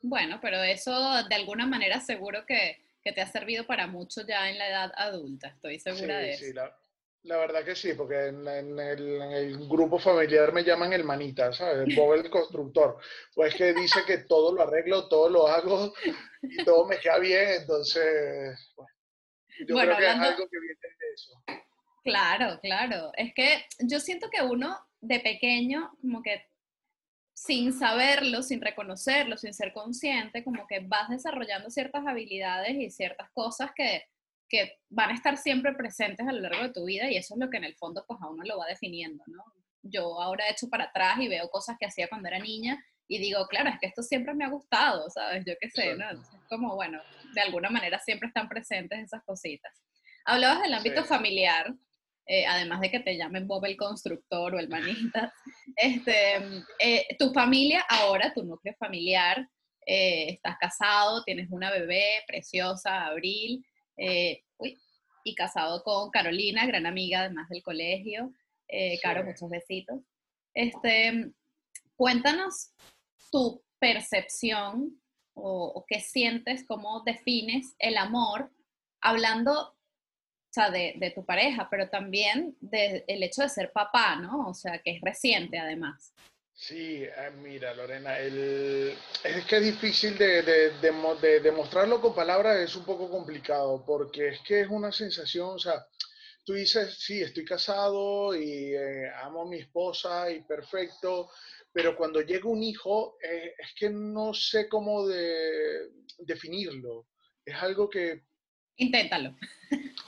Bueno, 0.02 0.40
pero 0.42 0.64
eso 0.64 0.94
de 1.28 1.36
alguna 1.36 1.68
manera 1.68 2.00
seguro 2.00 2.46
que, 2.46 2.82
que 3.04 3.12
te 3.12 3.20
ha 3.20 3.28
servido 3.28 3.68
para 3.68 3.88
mucho 3.88 4.26
ya 4.26 4.50
en 4.50 4.58
la 4.58 4.70
edad 4.70 4.94
adulta, 4.96 5.50
estoy 5.50 5.78
segura 5.80 6.20
de 6.20 6.32
eso. 6.32 6.46
Sí, 6.46 6.54
la, 6.54 6.74
la 7.24 7.38
verdad 7.38 7.64
que 7.64 7.76
sí, 7.76 7.94
porque 7.94 8.28
en, 8.28 8.48
el, 8.48 9.68
grupo 9.68 9.98
familiar 9.98 10.52
me 10.52 10.64
llaman 10.64 10.92
el 10.94 11.04
manita, 11.04 11.54
¿sabes? 11.54 11.96
Bob 11.96 12.16
el 12.16 12.30
constructor. 12.30 12.98
Pues 13.34 13.56
que 13.56 13.74
dice 13.74 14.02
que 14.06 14.20
todo 14.20 14.54
lo 14.54 14.64
arreglo, 14.64 15.08
todo 15.08 15.30
lo 15.30 15.48
hago 15.48 15.94
y 16.42 16.64
todo 16.66 16.86
me 16.86 17.00
queda 17.00 17.20
bien, 17.20 17.62
entonces, 17.62 18.74
bueno, 18.76 18.92
yo 19.68 19.76
creo 19.76 19.98
que 19.98 20.06
es 20.06 20.16
algo 20.16 20.50
que 20.50 20.60
viene 20.60 20.80
de 20.82 21.14
eso. 21.14 21.44
Claro, 22.04 22.60
claro. 22.62 23.12
Es 23.16 23.34
que 23.34 23.66
yo 23.80 24.00
siento 24.02 24.30
que 24.30 24.42
uno 24.42 24.78
de 25.00 25.22
pequeño, 25.22 25.92
como 26.02 26.22
que 26.22 26.46
sin 27.34 27.74
saberlo, 27.74 28.44
sin 28.44 28.62
reconocerlo, 28.62 29.38
sin 29.38 29.54
ser 29.54 29.72
consciente, 29.72 30.44
como 30.44 30.68
que 30.68 30.82
vas 30.82 31.10
desarrollando 31.10 31.70
ciertas 31.70 32.06
habilidades 32.06 32.76
y 32.76 32.90
ciertas 32.90 33.30
cosas 33.32 33.72
que 33.74 34.06
que 34.54 34.78
van 34.90 35.10
a 35.10 35.16
estar 35.16 35.36
siempre 35.36 35.74
presentes 35.74 36.28
a 36.28 36.32
lo 36.32 36.40
largo 36.42 36.62
de 36.62 36.74
tu 36.74 36.86
vida 36.86 37.10
y 37.10 37.18
eso 37.18 37.34
es 37.34 37.40
lo 37.40 37.50
que 37.50 37.58
en 37.58 37.64
el 37.64 37.76
fondo 37.76 38.06
pues 38.08 38.22
a 38.22 38.30
uno 38.30 38.44
lo 38.44 38.60
va 38.60 38.68
definiendo, 38.68 39.24
¿no? 39.26 39.44
Yo 39.82 40.22
ahora 40.22 40.48
he 40.48 40.52
hecho 40.52 40.70
para 40.70 40.84
atrás 40.84 41.18
y 41.20 41.28
veo 41.28 41.50
cosas 41.50 41.76
que 41.80 41.88
hacía 41.88 42.08
cuando 42.08 42.28
era 42.28 42.38
niña 42.38 42.80
y 43.08 43.18
digo, 43.18 43.48
claro, 43.48 43.72
es 43.72 43.80
que 43.80 43.88
esto 43.88 44.04
siempre 44.04 44.36
me 44.36 44.46
ha 44.46 44.50
gustado, 44.50 45.10
¿sabes? 45.10 45.44
Yo 45.48 45.56
qué 45.60 45.72
sé, 45.72 45.96
¿no? 45.96 46.06
como, 46.48 46.76
bueno, 46.76 47.02
de 47.34 47.42
alguna 47.42 47.72
manera 47.72 47.98
siempre 47.98 48.28
están 48.28 48.48
presentes 48.48 49.00
esas 49.00 49.24
cositas. 49.24 49.74
Hablabas 50.24 50.62
del 50.62 50.76
ámbito 50.76 51.04
familiar, 51.04 51.74
eh, 52.28 52.46
además 52.46 52.80
de 52.80 52.92
que 52.92 53.00
te 53.00 53.18
llamen 53.18 53.48
Bob 53.48 53.66
el 53.66 53.76
constructor 53.76 54.54
o 54.54 54.60
el 54.60 54.70
manita, 54.70 55.34
este, 55.76 56.36
eh, 56.78 57.08
tu 57.18 57.34
familia 57.34 57.84
ahora, 57.90 58.32
tu 58.32 58.44
núcleo 58.44 58.76
familiar, 58.78 59.50
eh, 59.88 60.28
estás 60.30 60.58
casado, 60.60 61.24
tienes 61.24 61.48
una 61.50 61.72
bebé 61.72 62.22
preciosa, 62.28 63.08
Abril, 63.08 63.66
eh, 63.98 64.44
y 65.24 65.36
casado 65.36 65.84
con 65.84 66.10
Carolina, 66.12 66.66
gran 66.66 66.86
amiga 66.86 67.22
además 67.22 67.50
del 67.50 67.64
colegio. 67.64 68.34
Eh, 68.68 69.00
Caro, 69.02 69.24
muchos 69.24 69.50
besitos. 69.50 70.02
Este, 70.54 71.32
cuéntanos 71.96 72.72
tu 73.32 73.64
percepción 73.80 75.02
o, 75.36 75.84
qué 75.88 76.00
sientes, 76.00 76.66
cómo 76.68 77.02
defines 77.04 77.76
el 77.80 77.98
amor, 77.98 78.52
hablando 79.02 79.76
de, 80.56 80.94
de, 80.98 81.12
tu 81.12 81.26
pareja, 81.26 81.68
pero 81.72 81.90
también 81.90 82.56
del 82.62 83.24
hecho 83.24 83.42
de 83.42 83.50
ser 83.50 83.72
papá, 83.72 84.16
¿no? 84.18 84.48
O 84.50 84.54
sea, 84.54 84.80
que 84.80 84.92
es 84.92 85.02
reciente 85.02 85.58
además. 85.58 86.14
Sí, 86.56 87.04
ah, 87.18 87.32
mira, 87.32 87.74
Lorena, 87.74 88.20
el, 88.20 88.96
es 89.24 89.46
que 89.46 89.58
es 89.58 89.64
difícil 89.64 90.18
de, 90.18 90.44
de, 90.44 91.40
demostrarlo 91.42 92.00
con 92.00 92.14
palabras, 92.14 92.58
es 92.60 92.76
un 92.76 92.86
poco 92.86 93.10
complicado, 93.10 93.84
porque 93.86 94.30
es 94.30 94.40
que 94.42 94.62
es 94.62 94.68
una 94.70 94.92
sensación, 94.92 95.56
o 95.56 95.60
sea, 95.60 95.86
tú 96.46 96.54
dices, 96.54 96.96
sí, 97.00 97.22
estoy 97.22 97.44
casado 97.44 98.36
y 98.36 98.74
eh, 98.76 99.10
amo 99.24 99.42
a 99.42 99.50
mi 99.50 99.58
esposa 99.58 100.32
y 100.32 100.42
perfecto, 100.44 101.32
pero 101.72 101.98
cuando 101.98 102.22
llega 102.22 102.48
un 102.48 102.62
hijo, 102.62 103.18
eh, 103.22 103.56
es 103.58 103.74
que 103.76 103.90
no 103.90 104.34
sé 104.34 104.70
cómo 104.70 105.08
de, 105.08 105.90
definirlo. 106.20 107.08
Es 107.44 107.56
algo 107.56 107.90
que... 107.90 108.24
Inténtalo. 108.78 109.36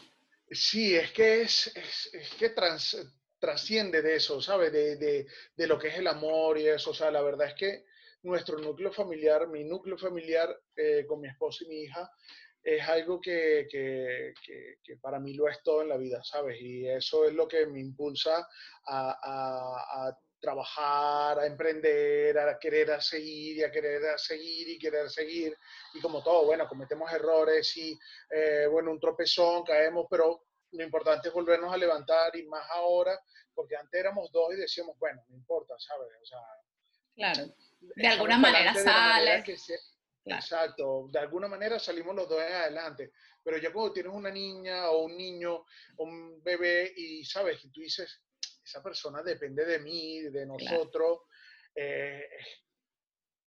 Sí, 0.52 0.96
es 0.96 1.12
que 1.12 1.42
es, 1.42 1.76
es, 2.14 2.30
que 2.38 2.50
trasciende 3.40 4.02
de 4.02 4.16
eso, 4.16 4.42
¿sabes? 4.42 4.72
De, 4.72 4.96
de, 4.98 5.28
de, 5.56 5.68
lo 5.68 5.78
que 5.78 5.90
es 5.90 5.98
el 5.98 6.08
amor 6.08 6.58
y 6.58 6.68
eso. 6.68 6.92
O 6.92 6.94
sea, 6.94 7.12
la 7.12 7.22
verdad 7.22 7.48
es 7.48 7.54
que 7.56 7.86
nuestro 8.24 8.58
núcleo 8.58 8.92
familiar, 8.92 9.48
mi 9.48 9.64
núcleo 9.64 9.98
familiar 9.98 10.60
eh, 10.76 11.06
con 11.08 11.22
mi 11.22 11.28
esposa 11.28 11.64
y 11.64 11.68
mi 11.68 11.82
hija, 11.84 12.10
es 12.64 12.82
algo 12.88 13.22
que, 13.22 13.68
que, 13.70 14.34
que, 14.84 14.98
para 14.98 15.20
mí 15.20 15.36
lo 15.36 15.48
es 15.48 15.62
todo 15.62 15.84
en 15.84 15.90
la 15.90 15.98
vida, 15.98 16.24
¿sabes? 16.24 16.60
Y 16.60 16.88
eso 16.88 17.26
es 17.26 17.34
lo 17.34 17.48
que 17.48 17.68
me 17.68 17.80
impulsa 17.80 18.48
a, 18.88 19.12
a, 19.22 20.08
a 20.08 20.18
trabajar, 20.46 21.40
a 21.40 21.46
emprender, 21.46 22.38
a 22.38 22.58
querer 22.60 22.92
a 22.92 23.02
seguir 23.02 23.58
y 23.58 23.64
a 23.64 23.72
querer 23.72 24.06
a 24.06 24.18
seguir 24.18 24.70
y 24.70 24.78
querer 24.78 25.10
seguir. 25.10 25.58
Y 25.94 26.02
como 26.02 26.24
todo, 26.24 26.46
bueno, 26.46 26.68
cometemos 26.68 27.12
errores 27.12 27.76
y, 27.78 27.98
eh, 28.30 28.68
bueno, 28.70 28.92
un 28.92 29.00
tropezón, 29.00 29.64
caemos, 29.64 30.06
pero 30.10 30.46
lo 30.72 30.84
importante 30.84 31.30
es 31.30 31.34
volvernos 31.34 31.74
a 31.74 31.78
levantar 31.78 32.36
y 32.36 32.44
más 32.44 32.66
ahora, 32.72 33.20
porque 33.54 33.76
antes 33.76 34.00
éramos 34.00 34.32
dos 34.32 34.54
y 34.54 34.58
decíamos, 34.58 34.98
bueno, 35.00 35.24
no 35.30 35.36
importa, 35.36 35.76
¿sabes? 35.78 36.10
O 36.22 36.26
sea, 36.26 36.40
claro, 37.16 37.56
de 37.80 38.08
alguna 38.08 38.38
manera 38.38 38.74
sale. 38.74 39.44
Exacto, 40.28 41.08
de 41.12 41.20
alguna 41.20 41.48
manera 41.48 41.78
salimos 41.78 42.16
los 42.16 42.28
dos 42.28 42.42
adelante, 42.42 43.12
pero 43.44 43.58
ya 43.58 43.72
cuando 43.72 43.94
tienes 43.94 44.12
una 44.12 44.32
niña 44.32 44.90
o 44.90 45.04
un 45.04 45.16
niño, 45.16 45.66
un 45.98 46.42
bebé 46.42 46.92
y 46.96 47.24
sabes, 47.24 47.64
y 47.64 47.70
tú 47.70 47.82
dices, 47.82 48.24
esa 48.64 48.82
persona 48.82 49.22
depende 49.22 49.64
de 49.66 49.80
mí, 49.80 50.22
de 50.22 50.46
nosotros, 50.48 51.20
eh, 51.76 52.28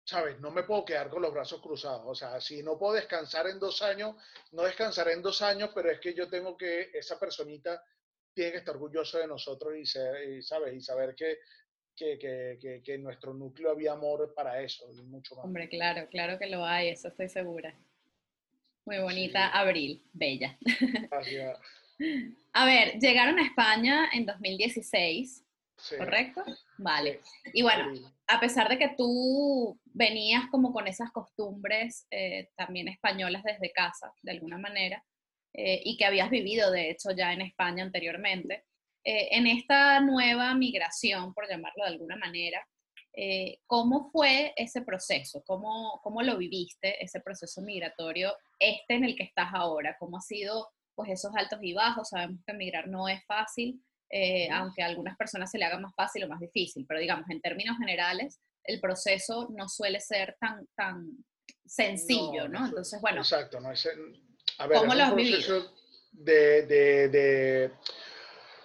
¿sabes? 0.07 0.39
No 0.39 0.51
me 0.51 0.63
puedo 0.63 0.85
quedar 0.85 1.09
con 1.09 1.21
los 1.21 1.33
brazos 1.33 1.61
cruzados. 1.61 2.03
O 2.05 2.15
sea, 2.15 2.39
si 2.39 2.63
no 2.63 2.79
puedo 2.79 2.93
descansar 2.93 3.47
en 3.47 3.59
dos 3.59 3.81
años, 3.81 4.15
no 4.53 4.63
descansaré 4.63 5.11
en 5.11 5.21
dos 5.21 5.41
años, 5.41 5.71
pero 5.75 5.91
es 5.91 5.99
que 5.99 6.13
yo 6.13 6.29
tengo 6.29 6.55
que, 6.55 6.91
esa 6.93 7.19
personita 7.19 7.83
tiene 8.33 8.51
que 8.51 8.57
estar 8.59 8.75
orgullosa 8.75 9.19
de 9.19 9.27
nosotros 9.27 9.75
y, 9.77 9.85
ser, 9.85 10.41
¿sabes? 10.43 10.73
y 10.75 10.81
saber 10.81 11.13
que, 11.13 11.39
que, 11.93 12.17
que, 12.17 12.81
que, 12.81 12.93
en 12.93 13.03
nuestro 13.03 13.33
núcleo 13.33 13.71
había 13.71 13.93
amor 13.93 14.33
para 14.33 14.61
eso 14.61 14.89
y 14.93 15.01
mucho 15.01 15.35
más. 15.35 15.43
Hombre, 15.43 15.67
claro, 15.67 16.07
claro 16.09 16.39
que 16.39 16.47
lo 16.47 16.63
hay, 16.63 16.89
eso 16.89 17.09
estoy 17.09 17.27
segura. 17.27 17.75
Muy 18.85 18.99
bonita, 18.99 19.49
Abril, 19.49 20.01
bella. 20.13 20.57
Gracias. 21.11 21.59
A 22.53 22.65
ver, 22.65 22.97
llegaron 22.99 23.39
a 23.39 23.45
España 23.45 24.09
en 24.13 24.25
2016, 24.25 25.43
¿correcto? 25.97 26.45
Vale. 26.77 27.19
Y 27.51 27.63
bueno, 27.63 27.91
a 28.27 28.39
pesar 28.39 28.69
de 28.69 28.77
que 28.77 28.89
tú 28.95 29.79
venías 29.97 30.45
como 30.51 30.71
con 30.71 30.87
esas 30.87 31.11
costumbres 31.11 32.05
eh, 32.11 32.49
también 32.55 32.87
españolas 32.87 33.43
desde 33.43 33.71
casa, 33.71 34.13
de 34.21 34.31
alguna 34.31 34.57
manera, 34.57 35.03
eh, 35.53 35.81
y 35.83 35.97
que 35.97 36.05
habías 36.05 36.29
vivido, 36.29 36.71
de 36.71 36.91
hecho, 36.91 37.11
ya 37.11 37.33
en 37.33 37.41
España 37.41 37.83
anteriormente, 37.83 38.65
eh, 39.03 39.29
en 39.31 39.47
esta 39.47 39.99
nueva 39.99 40.53
migración, 40.53 41.33
por 41.33 41.49
llamarlo 41.49 41.83
de 41.83 41.91
alguna 41.91 42.15
manera, 42.15 42.65
¿cómo 43.65 44.11
fue 44.11 44.53
ese 44.55 44.83
proceso? 44.83 45.41
¿Cómo, 45.43 45.99
¿Cómo 46.03 46.21
lo 46.21 46.37
viviste, 46.37 47.03
ese 47.03 47.19
proceso 47.19 47.63
migratorio, 47.63 48.31
este 48.59 48.93
en 48.93 49.05
el 49.05 49.15
que 49.15 49.23
estás 49.23 49.49
ahora? 49.53 49.97
¿Cómo 49.97 50.17
ha 50.17 50.21
sido 50.21 50.69
pues 50.97 51.11
esos 51.11 51.31
altos 51.35 51.59
y 51.61 51.73
bajos. 51.73 52.09
Sabemos 52.09 52.43
que 52.43 52.51
emigrar 52.51 52.87
no 52.87 53.07
es 53.07 53.23
fácil, 53.25 53.79
eh, 54.09 54.49
aunque 54.49 54.81
a 54.81 54.87
algunas 54.87 55.15
personas 55.15 55.51
se 55.51 55.59
le 55.59 55.65
haga 55.65 55.79
más 55.79 55.93
fácil 55.95 56.23
o 56.23 56.27
más 56.27 56.39
difícil, 56.39 56.85
pero 56.87 56.99
digamos, 56.99 57.29
en 57.29 57.39
términos 57.39 57.77
generales, 57.77 58.41
el 58.67 58.79
proceso 58.79 59.47
no 59.55 59.67
suele 59.67 59.99
ser 59.99 60.35
tan, 60.39 60.67
tan 60.75 61.07
sencillo, 61.65 62.47
¿no? 62.47 62.65
Entonces, 62.67 63.01
bueno. 63.01 63.21
Exacto, 63.21 63.59
no 63.59 63.71
es, 63.71 63.89
a 64.59 64.67
ver, 64.67 64.77
¿cómo 64.79 64.93
es 64.93 65.09
proceso 65.09 65.73
de, 66.11 66.65
de, 66.65 67.09
de, 67.09 67.71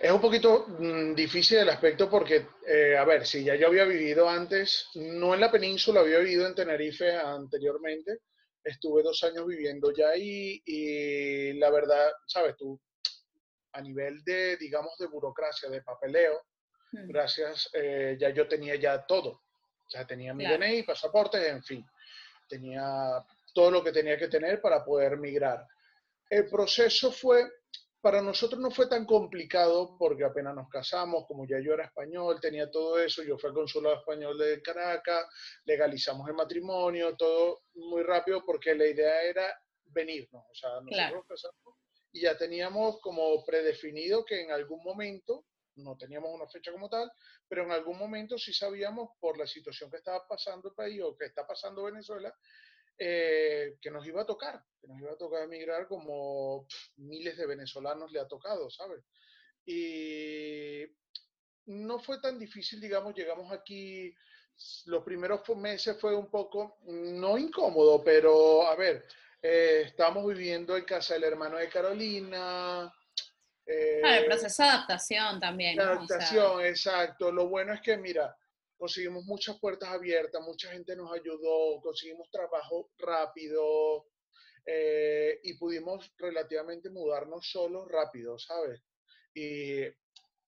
es 0.02 0.11
un 0.11 0.21
poquito 0.21 0.66
mm, 0.66 1.14
difícil 1.14 1.59
el 1.59 1.68
aspecto 1.68 2.11
porque, 2.11 2.49
eh, 2.66 2.97
a 2.97 3.04
ver, 3.04 3.25
si 3.25 3.44
ya 3.44 3.54
yo 3.54 3.68
había 3.68 3.85
vivido 3.85 4.28
antes, 4.28 4.88
no 4.94 5.32
en 5.32 5.40
la 5.40 5.50
península, 5.50 6.00
había 6.00 6.18
vivido 6.18 6.47
en 6.47 6.56
Tenerife 6.56 7.14
anteriormente, 7.14 8.18
estuve 8.64 9.04
dos 9.04 9.23
años 9.23 9.47
viviendo 9.47 9.92
ya 9.92 10.09
ahí 10.09 10.61
y 10.64 11.52
la 11.54 11.71
verdad, 11.71 12.11
sabes 12.26 12.56
tú, 12.56 12.80
a 13.75 13.80
nivel 13.80 14.25
de, 14.25 14.56
digamos, 14.56 14.97
de 14.99 15.06
burocracia, 15.06 15.71
de 15.71 15.82
papeleo, 15.82 16.42
mm. 16.92 17.09
gracias, 17.09 17.71
eh, 17.73 18.16
ya 18.18 18.30
yo 18.30 18.49
tenía 18.49 18.75
ya 18.75 19.06
todo. 19.06 19.41
Sea, 19.92 20.06
tenía 20.06 20.32
mi 20.32 20.46
DNI, 20.46 20.84
pasaportes, 20.84 21.46
en 21.49 21.62
fin. 21.62 21.87
Tenía 22.49 23.25
todo 23.52 23.70
lo 23.70 23.84
que 23.84 23.92
tenía 23.92 24.16
que 24.16 24.28
tener 24.28 24.61
para 24.61 24.82
poder 24.84 25.18
migrar. 25.18 25.66
El 26.30 26.49
proceso 26.49 27.12
fue 27.12 27.46
para 28.00 28.20
nosotros 28.20 28.61
no 28.61 28.70
fue 28.72 28.88
tan 28.88 29.06
complicado 29.06 29.96
porque 29.96 30.25
apenas 30.25 30.56
nos 30.56 30.68
casamos, 30.68 31.25
como 31.28 31.46
ya 31.46 31.61
yo 31.61 31.75
era 31.75 31.84
español, 31.84 32.40
tenía 32.40 32.68
todo 32.68 32.99
eso, 32.99 33.22
yo 33.22 33.38
fui 33.38 33.50
al 33.50 33.54
consulado 33.54 33.94
español 33.94 34.37
de 34.37 34.61
Caracas, 34.61 35.26
legalizamos 35.66 36.26
el 36.28 36.34
matrimonio, 36.34 37.14
todo 37.16 37.62
muy 37.75 38.02
rápido 38.02 38.44
porque 38.44 38.75
la 38.75 38.87
idea 38.87 39.22
era 39.22 39.56
venirnos, 39.84 40.42
o 40.50 40.54
sea, 40.54 40.70
nosotros 40.80 41.12
nos 41.12 41.26
casamos 41.26 41.76
y 42.11 42.22
ya 42.22 42.37
teníamos 42.37 43.00
como 43.00 43.44
predefinido 43.44 44.25
que 44.25 44.42
en 44.42 44.50
algún 44.50 44.82
momento, 44.82 45.44
no 45.76 45.96
teníamos 45.96 46.30
una 46.34 46.48
fecha 46.48 46.72
como 46.72 46.88
tal, 46.88 47.10
pero 47.48 47.64
en 47.64 47.72
algún 47.72 47.98
momento 47.98 48.38
sí 48.38 48.52
sabíamos 48.52 49.10
por 49.20 49.38
la 49.38 49.46
situación 49.46 49.90
que 49.90 49.98
estaba 49.98 50.26
pasando 50.26 50.68
el 50.68 50.74
país 50.74 51.00
o 51.02 51.16
que 51.16 51.26
está 51.26 51.46
pasando 51.46 51.84
Venezuela, 51.84 52.34
eh, 52.98 53.76
que 53.80 53.90
nos 53.90 54.06
iba 54.06 54.22
a 54.22 54.26
tocar, 54.26 54.62
que 54.80 54.86
nos 54.86 55.00
iba 55.00 55.12
a 55.12 55.16
tocar 55.16 55.44
emigrar 55.44 55.88
como 55.88 56.66
miles 56.96 57.36
de 57.36 57.46
venezolanos 57.46 58.12
le 58.12 58.20
ha 58.20 58.28
tocado, 58.28 58.70
¿sabes? 58.70 59.02
Y 59.64 60.84
no 61.66 61.98
fue 62.00 62.20
tan 62.20 62.38
difícil, 62.38 62.80
digamos, 62.80 63.14
llegamos 63.14 63.50
aquí, 63.52 64.14
los 64.86 65.02
primeros 65.02 65.48
meses 65.56 65.98
fue 66.00 66.14
un 66.14 66.30
poco, 66.30 66.78
no 66.84 67.38
incómodo, 67.38 68.02
pero 68.04 68.66
a 68.66 68.76
ver, 68.76 69.04
eh, 69.40 69.82
estamos 69.86 70.26
viviendo 70.26 70.76
en 70.76 70.84
casa 70.84 71.14
del 71.14 71.24
hermano 71.24 71.56
de 71.56 71.68
Carolina. 71.68 72.92
Eh, 73.66 74.00
el 74.02 74.26
proceso 74.26 74.62
de 74.62 74.69
adaptación 74.69 75.40
también. 75.40 75.81
adaptación, 75.81 76.64
exacto. 76.64 77.31
Lo 77.31 77.49
bueno 77.49 77.73
es 77.75 77.81
que, 77.81 77.97
mira, 77.97 78.37
conseguimos 78.76 79.25
muchas 79.25 79.59
puertas 79.61 79.88
abiertas, 79.90 80.42
mucha 80.42 80.71
gente 80.73 80.97
nos 80.97 81.12
ayudó, 81.12 81.81
conseguimos 81.81 82.28
trabajo 82.31 82.90
rápido 82.99 84.07
eh, 84.66 85.38
y 85.42 85.57
pudimos 85.57 86.12
relativamente 86.19 86.90
mudarnos 86.90 87.49
solos 87.49 87.87
rápido, 87.88 88.38
¿sabes? 88.38 88.83
Y 89.35 89.85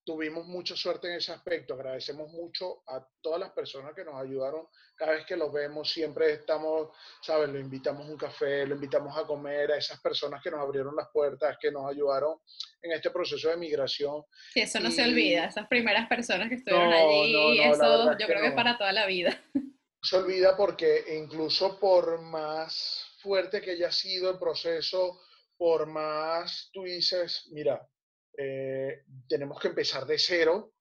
tuvimos 0.04 0.46
mucha 0.46 0.76
suerte 0.76 1.08
en 1.08 1.14
ese 1.14 1.32
aspecto. 1.32 1.75
Agradecemos 1.75 2.30
mucho 2.30 2.82
a 2.87 3.04
todas 3.20 3.40
las 3.40 3.52
personas 3.52 3.94
que 3.94 4.04
nos 4.04 4.20
ayudaron. 4.20 4.66
Cada 4.96 5.12
vez 5.12 5.26
que 5.26 5.37
los 5.37 5.52
vemos, 5.52 5.90
siempre 5.90 6.32
estamos, 6.32 6.90
¿sabes? 7.23 7.49
Lo 7.49 7.58
invitamos 7.58 8.06
a 8.06 8.11
un 8.11 8.16
café, 8.16 8.66
lo 8.66 8.75
invitamos 8.75 9.16
a 9.16 9.25
comer, 9.25 9.73
a 9.73 9.78
esas 9.78 10.00
personas 10.00 10.42
que 10.42 10.50
nos 10.50 10.61
abrieron 10.61 10.94
las 10.94 11.08
puertas, 11.12 11.56
que 11.61 11.73
nos 11.73 11.90
ayudaron 11.90 12.38
en 12.82 12.92
este 12.92 13.11
proceso 13.11 13.49
de 13.49 13.56
migración. 13.56 14.23
Sí, 14.52 14.61
eso 14.61 14.78
no 14.80 14.90
se 14.90 15.02
olvida, 15.02 15.46
esas 15.46 15.66
primeras 15.66 16.08
personas 16.08 16.49
que 16.49 16.56
estuvieron 16.56 16.92
allí, 16.92 17.61
eso 17.61 18.16
yo 18.18 18.26
creo 18.26 18.40
que 18.40 18.49
es 18.49 18.54
para 18.54 18.78
toda 18.78 18.92
la 18.92 19.06
vida. 19.06 19.42
No 19.54 20.08
se 20.08 20.16
olvida 20.16 20.56
porque 20.56 21.16
incluso 21.18 21.80
por 21.80 22.20
más 22.20 23.06
fuerte 23.23 23.62
que 23.62 23.70
haya 23.70 23.90
sido 23.90 24.30
el 24.30 24.38
proceso, 24.38 25.18
por 25.56 25.87
más 25.87 26.68
tú 26.73 26.82
dices, 26.82 27.49
mira, 27.52 27.88
eh, 28.36 29.04
tenemos 29.28 29.60
que 29.60 29.68
empezar 29.68 30.06
de 30.06 30.18
cero. 30.18 30.72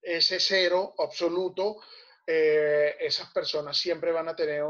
Ese 0.00 0.38
cero 0.38 0.94
absoluto, 0.98 1.80
eh, 2.26 2.96
esas 3.00 3.32
personas 3.32 3.76
siempre 3.76 4.12
van 4.12 4.28
a 4.28 4.36
tener, 4.36 4.62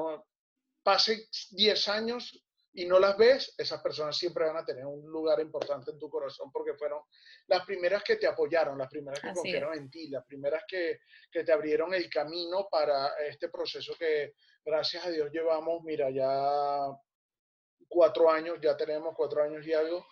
pase 0.83 1.29
10 1.51 1.89
años 1.89 2.45
y 2.77 2.87
no 2.87 2.99
las 2.99 3.17
ves, 3.17 3.55
esas 3.57 3.81
personas 3.81 4.17
siempre 4.17 4.45
van 4.45 4.57
a 4.57 4.65
tener 4.65 4.85
un 4.85 5.11
lugar 5.11 5.41
importante 5.41 5.93
en 5.93 5.99
tu 5.99 6.09
corazón 6.11 6.51
porque 6.53 6.75
fueron 6.75 7.03
las 7.47 7.65
primeras 7.65 8.03
que 8.03 8.17
te 8.17 8.27
apoyaron, 8.27 8.79
las 8.79 8.89
primeras 8.89 9.21
que 9.21 9.33
confiaron 9.33 9.75
en 9.75 9.91
ti, 9.91 10.09
las 10.09 10.25
primeras 10.25 10.65
que, 10.67 11.01
que, 11.31 11.45
te 11.45 11.53
abrieron 11.53 11.95
el 11.95 12.11
camino 12.11 12.67
para 12.69 13.13
este 13.29 13.49
proceso 13.49 13.95
que 13.97 14.35
gracias 14.65 15.07
a 15.07 15.11
Dios 15.11 15.31
llevamos, 15.33 15.83
mira, 15.85 16.11
ya 16.11 16.89
cuatro 17.89 18.29
años, 18.31 18.59
ya 18.61 18.77
tenemos 18.77 19.15
cuatro 19.17 19.43
años 19.43 19.65
y 19.65 19.73
algo, 19.73 20.05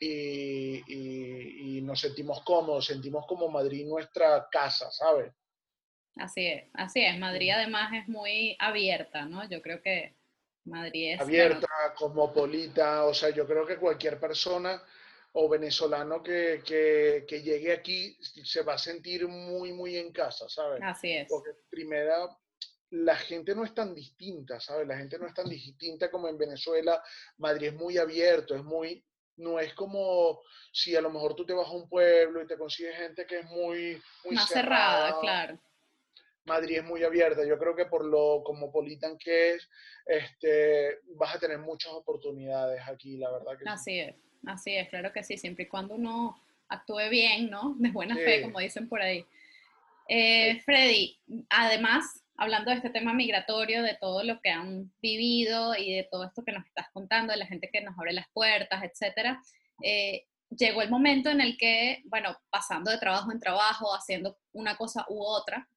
y, 0.00 1.80
nos 1.82 2.00
sentimos 2.00 2.42
cómodos, 2.42 2.86
sentimos 2.86 3.26
como 3.26 3.48
Madrid 3.48 3.86
nuestra 3.86 4.46
casa, 4.50 4.90
¿sabes? 4.90 5.32
Así 6.16 6.46
es, 6.46 6.64
así 6.74 7.02
es. 7.02 7.18
Madrid 7.18 7.50
además 7.50 7.92
es 7.94 8.08
muy 8.08 8.56
abierta, 8.58 9.24
¿no? 9.24 9.48
Yo 9.48 9.62
creo 9.62 9.80
que 9.80 10.16
Madrid 10.64 11.14
es... 11.14 11.20
Abierta, 11.20 11.68
cosmopolita, 11.96 13.04
o 13.04 13.14
sea, 13.14 13.30
yo 13.30 13.46
creo 13.46 13.66
que 13.66 13.76
cualquier 13.76 14.20
persona 14.20 14.82
o 15.32 15.48
venezolano 15.48 16.22
que, 16.22 16.62
que, 16.64 17.24
que, 17.26 17.42
llegue 17.42 17.72
aquí 17.72 18.16
se 18.20 18.62
va 18.62 18.74
a 18.74 18.78
sentir 18.78 19.26
muy, 19.28 19.72
muy 19.72 19.96
en 19.96 20.12
casa, 20.12 20.48
¿sabes? 20.48 20.80
Así 20.82 21.12
es. 21.12 21.28
Porque 21.28 21.50
primera, 21.70 22.28
la 22.90 23.16
gente 23.16 23.54
no 23.54 23.64
es 23.64 23.74
tan 23.74 23.94
distinta, 23.94 24.58
¿sabes? 24.60 24.86
La 24.86 24.96
gente 24.96 25.18
no 25.18 25.26
es 25.26 25.34
tan 25.34 25.48
distinta 25.48 26.10
como 26.10 26.28
en 26.28 26.38
Venezuela. 26.38 27.02
Madrid 27.36 27.68
es 27.68 27.74
muy 27.74 27.98
abierto, 27.98 28.54
es 28.54 28.64
muy, 28.64 29.04
no 29.38 29.58
es 29.58 29.74
como 29.74 30.40
si 30.72 30.94
a 30.94 31.00
lo 31.00 31.10
mejor 31.10 31.34
tú 31.34 31.46
te 31.46 31.52
vas 31.52 31.68
a 31.68 31.72
un 31.72 31.88
pueblo 31.88 32.42
y 32.42 32.46
te 32.46 32.56
consigues 32.56 32.96
gente 32.96 33.26
que 33.26 33.40
es 33.40 33.44
muy, 33.46 34.00
muy 34.24 34.34
más 34.34 34.48
cerrada, 34.48 35.18
claro. 35.20 35.58
Madrid 36.44 36.78
es 36.78 36.84
muy 36.84 37.04
abierta. 37.04 37.46
Yo 37.46 37.58
creo 37.58 37.76
que 37.76 37.86
por 37.86 38.04
lo 38.04 38.42
cosmopolitan 38.42 39.18
que 39.18 39.54
es, 39.54 39.68
este, 40.06 41.00
vas 41.16 41.34
a 41.34 41.38
tener 41.38 41.58
muchas 41.58 41.92
oportunidades 41.92 42.80
aquí, 42.88 43.18
la 43.18 43.30
verdad 43.30 43.58
que 43.58 43.68
Así 43.68 44.00
es, 44.00 44.14
así 44.46 44.74
es, 44.74 44.88
claro 44.88 45.12
que 45.12 45.22
sí, 45.22 45.36
siempre 45.36 45.64
y 45.64 45.68
cuando 45.68 45.94
uno 45.94 46.42
actúe 46.68 47.08
bien, 47.10 47.50
¿no? 47.50 47.76
De 47.78 47.90
buena 47.90 48.16
fe, 48.16 48.42
como 48.42 48.58
dicen 48.58 48.88
por 48.88 49.00
ahí. 49.00 49.24
Eh, 50.08 50.60
Freddy, 50.64 51.18
además, 51.50 52.17
hablando 52.38 52.70
de 52.70 52.76
este 52.76 52.90
tema 52.90 53.12
migratorio, 53.12 53.82
de 53.82 53.98
todo 54.00 54.22
lo 54.22 54.40
que 54.40 54.50
han 54.50 54.92
vivido 55.02 55.74
y 55.76 55.94
de 55.94 56.08
todo 56.10 56.24
esto 56.24 56.44
que 56.44 56.52
nos 56.52 56.64
estás 56.64 56.86
contando, 56.92 57.32
de 57.32 57.38
la 57.38 57.46
gente 57.46 57.68
que 57.70 57.82
nos 57.82 57.98
abre 57.98 58.12
las 58.12 58.28
puertas, 58.32 58.82
etcétera, 58.82 59.42
eh, 59.82 60.24
llegó 60.50 60.80
el 60.80 60.88
momento 60.88 61.30
en 61.30 61.40
el 61.40 61.58
que, 61.58 62.00
bueno, 62.06 62.36
pasando 62.48 62.90
de 62.90 62.98
trabajo 62.98 63.32
en 63.32 63.40
trabajo, 63.40 63.94
haciendo 63.94 64.38
una 64.52 64.76
cosa 64.76 65.04
u 65.08 65.20
otra, 65.20 65.68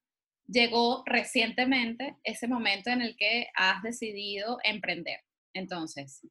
llegó 0.47 1.03
recientemente 1.05 2.15
ese 2.23 2.47
momento 2.47 2.91
en 2.91 3.01
el 3.01 3.15
que 3.17 3.47
has 3.55 3.81
decidido 3.81 4.59
emprender. 4.63 5.19
Entonces, 5.53 6.21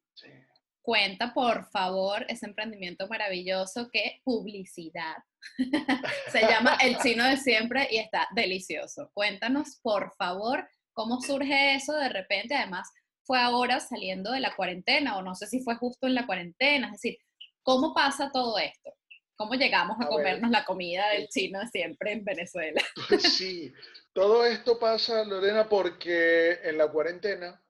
cuenta 0.81 1.33
por 1.33 1.65
favor 1.69 2.25
ese 2.27 2.45
emprendimiento 2.45 3.07
maravilloso 3.07 3.89
que 3.91 4.21
publicidad. 4.23 5.15
Se 6.31 6.41
llama 6.41 6.77
El 6.81 6.97
Chino 6.97 7.25
de 7.25 7.37
Siempre 7.37 7.87
y 7.91 7.97
está 7.97 8.27
delicioso. 8.35 9.11
Cuéntanos, 9.13 9.79
por 9.81 10.13
favor, 10.15 10.67
cómo 10.93 11.21
surge 11.21 11.75
eso 11.75 11.93
de 11.93 12.09
repente. 12.09 12.55
Además, 12.55 12.89
fue 13.23 13.39
ahora 13.39 13.79
saliendo 13.79 14.31
de 14.31 14.39
la 14.39 14.55
cuarentena 14.55 15.17
o 15.17 15.21
no 15.21 15.35
sé 15.35 15.47
si 15.47 15.61
fue 15.61 15.75
justo 15.75 16.07
en 16.07 16.15
la 16.15 16.25
cuarentena. 16.25 16.87
Es 16.87 16.93
decir, 16.93 17.17
¿cómo 17.63 17.93
pasa 17.93 18.31
todo 18.31 18.57
esto? 18.57 18.91
¿Cómo 19.35 19.55
llegamos 19.55 19.97
a, 19.99 20.07
comernos 20.07 20.51
la 20.51 20.65
comida 20.65 21.09
del 21.09 21.27
chino 21.27 21.59
de 21.59 21.67
siempre 21.67 22.11
en 22.11 22.23
Venezuela? 22.23 22.81
Pues 23.07 23.23
sí, 23.37 23.73
todo 24.13 24.45
esto 24.45 24.77
pasa, 24.77 25.23
Lorena, 25.23 25.67
porque 25.67 26.59
en 26.63 26.77
la 26.77 26.87
cuarentena 26.89 27.60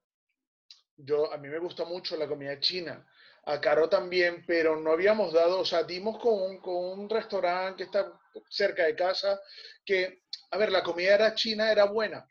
yo, 1.04 1.32
a 1.32 1.38
mí 1.38 1.48
me 1.48 1.60
gusta 1.60 1.86
mucho 1.86 2.18
la 2.18 2.28
comida 2.28 2.60
china 2.60 3.06
a 3.46 3.60
Caro 3.60 3.90
también, 3.90 4.44
pero 4.46 4.80
no 4.80 4.92
habíamos 4.92 5.34
dado, 5.34 5.60
o 5.60 5.66
sea, 5.66 5.84
dimos 5.84 6.20
con 6.20 6.34
un, 6.42 6.58
con 6.60 6.76
un 6.76 7.10
restaurante 7.10 7.78
que 7.78 7.84
está 7.84 8.12
cerca 8.50 8.86
de 8.86 8.96
casa, 8.96 9.40
que, 9.84 10.24
a 10.52 10.58
ver, 10.58 10.72
la 10.72 10.84
comida 10.84 11.16
era 11.16 11.34
china, 11.34 11.72
era 11.72 11.86
buena, 11.86 12.26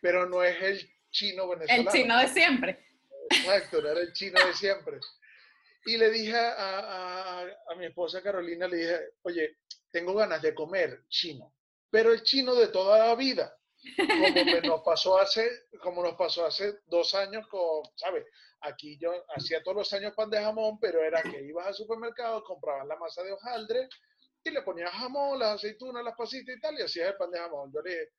pero 0.00 0.26
no 0.26 0.42
es 0.42 0.60
el 0.62 0.90
chino 1.10 1.48
venezolano. 1.48 1.90
El 1.90 1.96
chino 1.96 2.18
de 2.18 2.28
siempre. 2.28 2.86
Exacto, 3.30 3.80
no 3.82 3.88
era 3.88 4.00
el 4.00 4.12
chino 4.12 4.44
de 4.44 4.54
siempre. 4.54 4.98
Y 5.84 5.96
le 5.96 6.10
dije 6.10 6.36
a, 6.36 6.50
a, 6.50 7.42
a, 7.42 7.74
mi 7.76 7.86
esposa 7.86 8.20
Carolina, 8.20 8.66
le 8.66 8.76
dije, 8.76 9.00
oye, 9.22 9.58
tengo 9.92 10.14
ganas 10.14 10.42
de 10.42 10.54
comer 10.54 11.04
chino, 11.08 11.54
pero 11.90 12.12
el 12.12 12.22
chino 12.22 12.54
de 12.56 12.68
toda 12.68 13.06
la 13.06 13.14
vida, 13.14 13.56
como 13.96 14.60
nos 14.62 14.82
pasó 14.82 15.18
hace, 15.18 15.48
como 15.80 16.02
nos 16.02 16.14
pasó 16.14 16.46
hace 16.46 16.80
dos 16.86 17.14
años 17.14 17.46
con, 17.48 17.82
¿sabes? 17.94 18.24
Aquí 18.60 18.98
yo 18.98 19.12
hacía 19.34 19.62
todos 19.62 19.76
los 19.76 19.92
años 19.92 20.14
pan 20.14 20.30
de 20.30 20.38
jamón, 20.38 20.78
pero 20.80 21.02
era 21.02 21.22
que 21.22 21.42
ibas 21.42 21.66
al 21.66 21.74
supermercado, 21.74 22.42
comprabas 22.42 22.86
la 22.86 22.96
masa 22.96 23.22
de 23.22 23.32
hojaldre 23.32 23.88
y 24.42 24.50
le 24.50 24.62
ponías 24.62 24.90
jamón, 24.90 25.38
las 25.38 25.56
aceitunas, 25.56 26.04
las 26.04 26.16
pasitas 26.16 26.56
y 26.56 26.60
tal, 26.60 26.78
y 26.78 26.82
hacías 26.82 27.10
el 27.10 27.16
pan 27.16 27.30
de 27.30 27.38
jamón. 27.38 27.72
Yo 27.72 27.82
le 27.82 27.90
dije, 27.90 28.12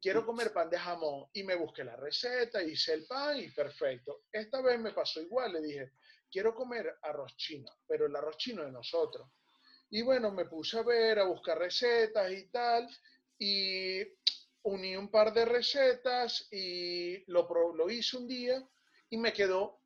quiero 0.00 0.24
comer 0.24 0.52
pan 0.52 0.70
de 0.70 0.78
jamón 0.78 1.28
y 1.32 1.42
me 1.42 1.54
busqué 1.56 1.84
la 1.84 1.96
receta, 1.96 2.62
hice 2.62 2.94
el 2.94 3.06
pan 3.06 3.38
y 3.38 3.48
perfecto. 3.50 4.22
Esta 4.32 4.62
vez 4.62 4.78
me 4.78 4.92
pasó 4.92 5.20
igual, 5.20 5.52
le 5.52 5.60
dije, 5.60 5.92
quiero 6.30 6.54
comer 6.54 6.94
arroz 7.02 7.36
chino, 7.36 7.70
pero 7.86 8.06
el 8.06 8.16
arroz 8.16 8.36
chino 8.38 8.64
de 8.64 8.72
nosotros. 8.72 9.28
Y 9.90 10.02
bueno, 10.02 10.30
me 10.30 10.46
puse 10.46 10.78
a 10.78 10.82
ver, 10.82 11.18
a 11.18 11.24
buscar 11.24 11.58
recetas 11.58 12.30
y 12.32 12.48
tal, 12.50 12.88
y 13.38 14.04
uní 14.62 14.96
un 14.96 15.10
par 15.10 15.32
de 15.32 15.44
recetas 15.44 16.48
y 16.50 17.24
lo, 17.30 17.48
lo 17.74 17.90
hice 17.90 18.16
un 18.16 18.26
día 18.26 18.62
y 19.08 19.16
me 19.16 19.32
quedó, 19.32 19.80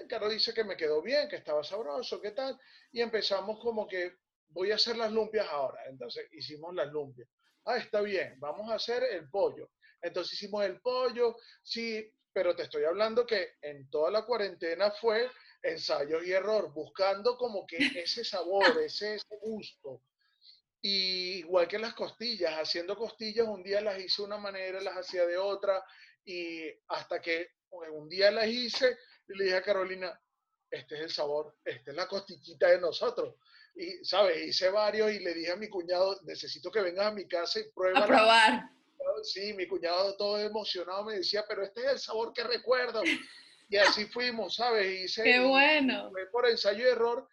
el 0.00 0.06
carro 0.06 0.28
dice 0.28 0.52
que 0.52 0.64
me 0.64 0.76
quedó 0.76 1.00
bien, 1.02 1.28
que 1.28 1.36
estaba 1.36 1.64
sabroso, 1.64 2.20
¿qué 2.20 2.32
tal? 2.32 2.58
Y 2.92 3.00
empezamos 3.00 3.58
como 3.60 3.86
que 3.86 4.16
voy 4.50 4.70
a 4.70 4.76
hacer 4.76 4.96
las 4.96 5.12
lumpias 5.12 5.46
ahora. 5.48 5.82
Entonces 5.86 6.26
hicimos 6.32 6.74
las 6.74 6.88
lumpias. 6.92 7.28
Ah, 7.64 7.76
está 7.76 8.00
bien, 8.00 8.38
vamos 8.38 8.70
a 8.70 8.74
hacer 8.74 9.02
el 9.04 9.28
pollo. 9.30 9.70
Entonces 10.00 10.34
hicimos 10.34 10.64
el 10.64 10.80
pollo, 10.80 11.36
sí, 11.62 12.12
pero 12.32 12.54
te 12.54 12.62
estoy 12.62 12.84
hablando 12.84 13.26
que 13.26 13.54
en 13.62 13.88
toda 13.90 14.10
la 14.10 14.24
cuarentena 14.24 14.90
fue 14.90 15.30
ensayo 15.62 16.22
y 16.22 16.32
error, 16.32 16.72
buscando 16.72 17.36
como 17.36 17.66
que 17.66 17.78
ese 18.04 18.24
sabor, 18.24 18.80
ese, 18.82 19.16
ese 19.16 19.36
gusto. 19.40 20.02
Y 20.80 21.38
igual 21.38 21.66
que 21.66 21.78
las 21.78 21.94
costillas, 21.94 22.54
haciendo 22.54 22.96
costillas, 22.96 23.46
un 23.46 23.62
día 23.62 23.80
las 23.80 23.98
hice 23.98 24.22
de 24.22 24.26
una 24.26 24.38
manera, 24.38 24.80
las 24.80 24.96
hacía 24.96 25.26
de 25.26 25.36
otra, 25.36 25.84
y 26.24 26.68
hasta 26.88 27.20
que 27.20 27.52
pues, 27.68 27.90
un 27.92 28.08
día 28.08 28.30
las 28.30 28.46
hice 28.46 28.96
y 29.28 29.36
le 29.36 29.44
dije 29.44 29.56
a 29.56 29.62
Carolina, 29.62 30.20
este 30.70 30.96
es 30.96 31.00
el 31.00 31.10
sabor, 31.10 31.56
esta 31.64 31.90
es 31.90 31.96
la 31.96 32.06
costillita 32.06 32.68
de 32.68 32.80
nosotros. 32.80 33.34
Y, 33.74 34.04
¿sabes? 34.04 34.46
Hice 34.46 34.70
varios 34.70 35.10
y 35.12 35.20
le 35.20 35.34
dije 35.34 35.52
a 35.52 35.56
mi 35.56 35.68
cuñado, 35.68 36.20
necesito 36.24 36.70
que 36.70 36.80
vengas 36.80 37.06
a 37.06 37.12
mi 37.12 37.26
casa 37.26 37.60
y 37.60 37.70
pruebes. 37.72 38.02
A 38.02 38.06
probar. 38.06 38.70
Sí, 39.22 39.52
mi 39.54 39.66
cuñado 39.66 40.16
todo 40.16 40.38
emocionado 40.38 41.04
me 41.04 41.14
decía, 41.14 41.44
pero 41.48 41.64
este 41.64 41.80
es 41.80 41.92
el 41.92 41.98
sabor 41.98 42.32
que 42.32 42.44
recuerdo. 42.44 43.02
Y 43.68 43.76
así 43.76 44.06
fuimos, 44.06 44.56
¿sabes? 44.56 45.04
Hice, 45.04 45.22
Qué 45.22 45.40
bueno. 45.40 46.10
Fue 46.10 46.26
por 46.30 46.48
ensayo 46.48 46.86
y 46.86 46.88
error, 46.88 47.28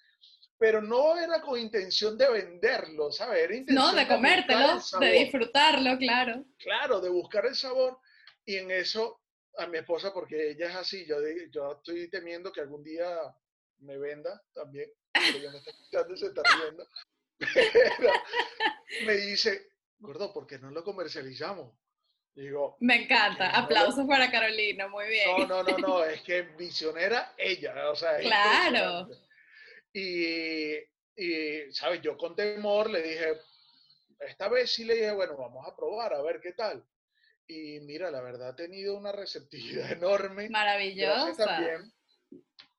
pero 0.58 0.82
no 0.82 1.18
era 1.18 1.42
con 1.42 1.60
intención 1.60 2.18
de 2.18 2.30
venderlo, 2.30 3.12
¿sabes? 3.12 3.44
Era 3.44 3.56
intención 3.56 3.86
no, 3.86 3.94
de 3.94 4.08
comértelo, 4.08 4.80
de 5.00 5.12
disfrutarlo, 5.12 5.98
claro. 5.98 6.46
Claro, 6.58 7.02
de 7.02 7.10
buscar 7.10 7.46
el 7.46 7.56
sabor. 7.56 8.00
Y 8.46 8.58
en 8.58 8.72
eso 8.72 9.22
a 9.58 9.68
mi 9.68 9.78
esposa 9.78 10.14
porque 10.14 10.52
ella 10.52 10.70
es 10.70 10.76
así. 10.76 11.06
Yo, 11.06 11.18
yo 11.52 11.74
estoy 11.74 12.10
temiendo 12.10 12.52
que 12.52 12.62
algún 12.62 12.84
día 12.84 13.08
me 13.80 13.98
venda 13.98 14.42
también. 14.54 14.90
Porque 15.14 15.40
ella 15.40 15.52
me 15.52 15.58
está 15.58 15.72
escuchando 15.72 16.14
y 16.14 16.18
se 16.18 16.26
está 16.28 16.42
riendo. 16.58 16.88
Pero 17.54 18.14
me 19.06 19.14
dice, 19.18 19.70
gordo, 20.00 20.34
¿por 20.34 20.48
qué 20.48 20.58
no 20.58 20.72
lo 20.72 20.84
comercializamos? 20.84 21.74
Digo, 22.34 22.76
me 22.82 23.04
encanta. 23.04 23.50
Aplausos 23.50 24.06
para 24.08 24.30
Carolina, 24.30 24.90
muy 24.90 25.08
bien. 25.08 25.48
No, 25.48 25.48
no, 25.48 25.64
no, 25.64 25.78
no, 25.78 26.04
es 26.04 26.22
que 26.22 26.42
visionera 26.42 27.34
ella, 27.38 27.90
o 27.90 27.96
sea, 27.96 28.18
claro. 28.18 29.08
Y, 29.98 30.76
y, 31.16 31.72
¿sabes? 31.72 32.02
Yo 32.02 32.18
con 32.18 32.36
temor 32.36 32.90
le 32.90 33.02
dije, 33.02 33.40
esta 34.20 34.50
vez 34.50 34.74
sí 34.74 34.84
le 34.84 34.96
dije, 34.96 35.14
bueno, 35.14 35.38
vamos 35.38 35.66
a 35.66 35.74
probar, 35.74 36.14
a 36.14 36.22
ver 36.22 36.42
qué 36.42 36.52
tal. 36.52 36.86
Y 37.48 37.80
mira, 37.80 38.12
la 38.12 38.22
verdad 38.22 38.50
ha 38.50 38.56
tenido 38.56 38.98
una 38.98 39.14
receptividad 39.14 39.92
enorme. 39.94 40.50
Maravillosa. 40.50 41.46
también 41.46 41.94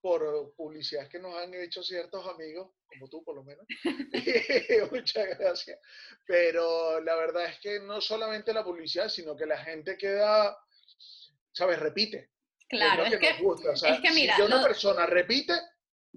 por 0.02 0.54
publicidades 0.54 1.08
que 1.08 1.18
nos 1.18 1.34
han 1.34 1.54
hecho 1.54 1.82
ciertos 1.82 2.24
amigos, 2.28 2.70
como 2.86 3.08
tú 3.08 3.24
por 3.24 3.34
lo 3.34 3.44
menos. 3.44 3.64
Muchas 4.92 5.38
gracias. 5.38 5.80
Pero 6.26 7.00
la 7.00 7.16
verdad 7.16 7.46
es 7.46 7.58
que 7.60 7.80
no 7.80 8.02
solamente 8.02 8.52
la 8.52 8.62
publicidad, 8.62 9.08
sino 9.08 9.34
que 9.34 9.46
la 9.46 9.58
gente 9.64 9.96
queda, 9.96 10.54
¿sabes? 11.50 11.78
Repite. 11.78 12.30
Claro, 12.68 13.04
es, 13.04 13.16
que, 13.16 13.30
es 13.30 14.00
que 14.00 14.10
mira, 14.12 14.36
si 14.36 14.42
una 14.42 14.62
persona 14.62 15.06
repite, 15.06 15.54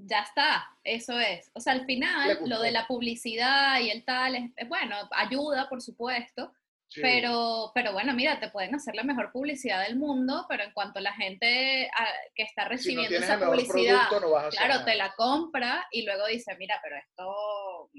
ya 0.05 0.19
está, 0.21 0.69
eso 0.83 1.19
es. 1.19 1.51
O 1.53 1.59
sea, 1.59 1.73
al 1.73 1.85
final, 1.85 2.39
lo 2.45 2.62
de 2.62 2.71
la 2.71 2.88
publicidad 2.88 3.79
y 3.79 3.89
el 3.89 4.03
tal, 4.05 4.35
es, 4.35 4.67
bueno, 4.67 4.95
ayuda, 5.12 5.67
por 5.69 5.81
supuesto, 5.81 6.53
pero, 6.95 7.71
pero 7.75 7.93
bueno, 7.93 8.13
mira, 8.13 8.39
te 8.39 8.49
pueden 8.49 8.73
hacer 8.73 8.95
la 8.95 9.03
mejor 9.03 9.31
publicidad 9.31 9.83
del 9.83 9.97
mundo, 9.97 10.45
pero 10.49 10.63
en 10.63 10.71
cuanto 10.73 10.99
a 10.99 11.03
la 11.03 11.13
gente 11.13 11.89
ah, 11.95 12.13
que 12.33 12.43
está 12.43 12.65
recibiendo 12.65 13.15
esa 13.15 13.39
publicidad, 13.39 14.07
claro, 14.49 14.83
te 14.85 14.95
la 14.95 15.13
compra 15.15 15.88
y 15.91 16.03
luego 16.03 16.25
dice, 16.25 16.55
mira, 16.57 16.79
pero 16.81 16.95
esto 16.97 17.91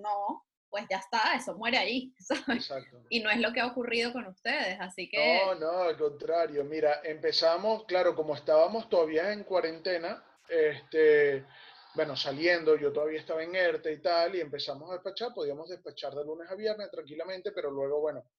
no, 0.00 0.46
pues 0.70 0.86
ya 0.88 0.98
está, 0.98 1.34
eso 1.34 1.54
muere 1.56 1.76
ahí. 1.76 2.14
Y 3.10 3.20
no 3.20 3.30
es 3.30 3.40
lo 3.40 3.52
que 3.52 3.60
ha 3.60 3.66
ocurrido 3.66 4.12
con 4.12 4.26
ustedes, 4.26 4.78
así 4.80 5.08
que... 5.08 5.40
No, 5.44 5.54
no, 5.56 5.82
al 5.82 5.98
contrario. 5.98 6.64
Mira, 6.64 7.00
empezamos, 7.04 7.84
claro, 7.84 8.14
como 8.14 8.34
estábamos 8.34 8.88
todavía 8.88 9.32
en 9.32 9.44
cuarentena, 9.44 10.24
este, 10.50 11.46
bueno, 11.94 12.16
saliendo, 12.16 12.76
yo 12.76 12.92
todavía 12.92 13.20
estaba 13.20 13.42
en 13.42 13.54
ERTE 13.54 13.92
y 13.92 14.02
tal, 14.02 14.34
y 14.34 14.40
empezamos 14.40 14.90
a 14.90 14.94
despachar, 14.94 15.32
podíamos 15.34 15.68
despachar 15.68 16.14
de 16.14 16.24
lunes 16.24 16.50
a 16.50 16.54
viernes 16.54 16.90
tranquilamente, 16.90 17.52
pero 17.52 17.70
luego, 17.70 18.00
bueno, 18.00 18.30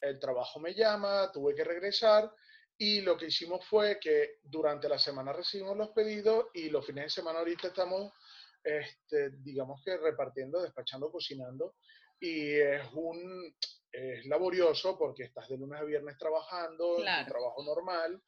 el 0.00 0.18
trabajo 0.18 0.58
me 0.58 0.74
llama, 0.74 1.30
tuve 1.32 1.54
que 1.54 1.64
regresar, 1.64 2.30
y 2.76 3.02
lo 3.02 3.16
que 3.16 3.26
hicimos 3.26 3.64
fue 3.66 4.00
que 4.00 4.38
durante 4.42 4.88
la 4.88 4.98
semana 4.98 5.32
recibimos 5.32 5.76
los 5.76 5.90
pedidos 5.90 6.46
y 6.54 6.70
los 6.70 6.84
fines 6.84 7.04
de 7.04 7.10
semana 7.10 7.38
ahorita 7.40 7.68
estamos 7.68 8.12
este, 8.64 9.30
digamos 9.42 9.82
que 9.84 9.96
repartiendo, 9.96 10.62
despachando, 10.62 11.10
cocinando, 11.10 11.74
y 12.20 12.54
es 12.54 12.82
un, 12.92 13.54
es 13.90 14.24
laborioso 14.26 14.96
porque 14.96 15.24
estás 15.24 15.48
de 15.48 15.58
lunes 15.58 15.80
a 15.80 15.84
viernes 15.84 16.16
trabajando, 16.16 16.98
en 16.98 17.24
tu 17.24 17.30
trabajo 17.30 17.64
normal, 17.64 18.22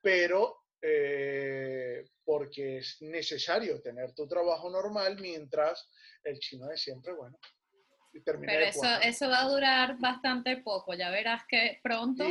pero 0.00 0.63
eh, 0.86 2.04
porque 2.24 2.78
es 2.78 3.00
necesario 3.00 3.80
tener 3.80 4.12
tu 4.12 4.26
trabajo 4.26 4.68
normal 4.70 5.16
mientras 5.20 5.88
el 6.22 6.38
chino 6.38 6.66
de 6.66 6.76
siempre, 6.76 7.12
bueno, 7.12 7.38
pero 8.22 8.64
eso, 8.64 8.86
eso 9.02 9.28
va 9.28 9.40
a 9.40 9.48
durar 9.48 9.98
bastante 9.98 10.58
poco, 10.58 10.94
ya 10.94 11.10
verás 11.10 11.42
que 11.48 11.80
pronto 11.82 12.24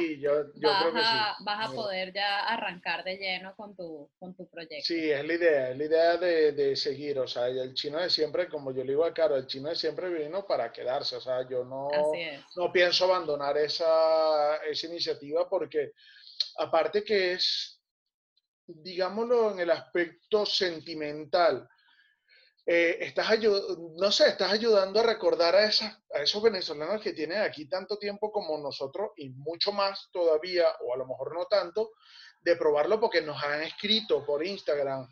vas, 0.56 1.70
a, 1.70 1.72
poder 1.74 2.14
ya 2.14 2.46
arrancar 2.46 3.04
de 3.04 3.18
lleno 3.18 3.54
con 3.56 3.76
tu, 3.76 4.10
con 4.18 4.34
tu 4.34 4.50
proyecto. 4.50 4.86
Sí, 4.86 5.12
es 5.12 5.26
la 5.26 5.34
idea, 5.34 5.72
es 5.72 5.78
la 5.78 5.84
idea 5.84 6.18
de, 6.18 6.52
de 6.54 6.76
seguir, 6.76 7.20
o 7.20 7.28
sea, 7.28 7.48
el 7.48 7.74
chino 7.74 8.00
de 8.00 8.10
siempre, 8.10 8.48
como 8.48 8.72
yo 8.72 8.84
le 8.84 8.92
digo 8.92 9.04
a 9.04 9.14
Caro, 9.14 9.36
el 9.36 9.46
chino 9.46 9.70
de 9.70 9.76
siempre 9.76 10.10
vino 10.10 10.46
para 10.46 10.72
quedarse, 10.72 11.18
o 11.18 11.22
sea, 11.22 11.48
yo 11.50 11.66
no, 11.66 11.90
no 12.56 12.72
pienso 12.72 13.06
abandonar 13.06 13.58
esa, 13.58 14.58
esa 14.64 14.88
iniciativa 14.88 15.50
porque 15.50 15.92
aparte 16.60 17.04
que 17.04 17.34
es, 17.34 17.73
digámoslo 18.68 19.52
en 19.52 19.60
el 19.60 19.72
aspecto 19.72 20.46
sentimental, 20.46 21.68
eh, 22.66 22.98
estás 23.02 23.28
no 23.98 24.12
sé, 24.12 24.30
estás 24.30 24.52
ayudando 24.52 25.02
a 25.02 25.04
recordar 25.04 25.56
a, 25.56 25.66
esas, 25.66 25.94
a 26.14 26.22
esos 26.22 26.42
venezolanos 26.42 27.02
que 27.02 27.12
tienen 27.12 27.42
aquí 27.42 27.68
tanto 27.68 27.98
tiempo 27.98 28.32
como 28.32 28.58
nosotros 28.58 29.12
y 29.18 29.30
mucho 29.32 29.74
más 29.74 30.10
todavía, 30.12 30.68
o 30.82 30.94
a 30.94 30.98
lo 30.98 31.06
mejor 31.06 31.34
no 31.34 31.46
tanto, 31.46 31.92
de 32.40 32.56
probarlo 32.56 33.00
porque 33.00 33.22
nos 33.22 33.42
han 33.44 33.64
escrito 33.64 34.26
por 34.26 34.46
Instagram. 34.46 35.08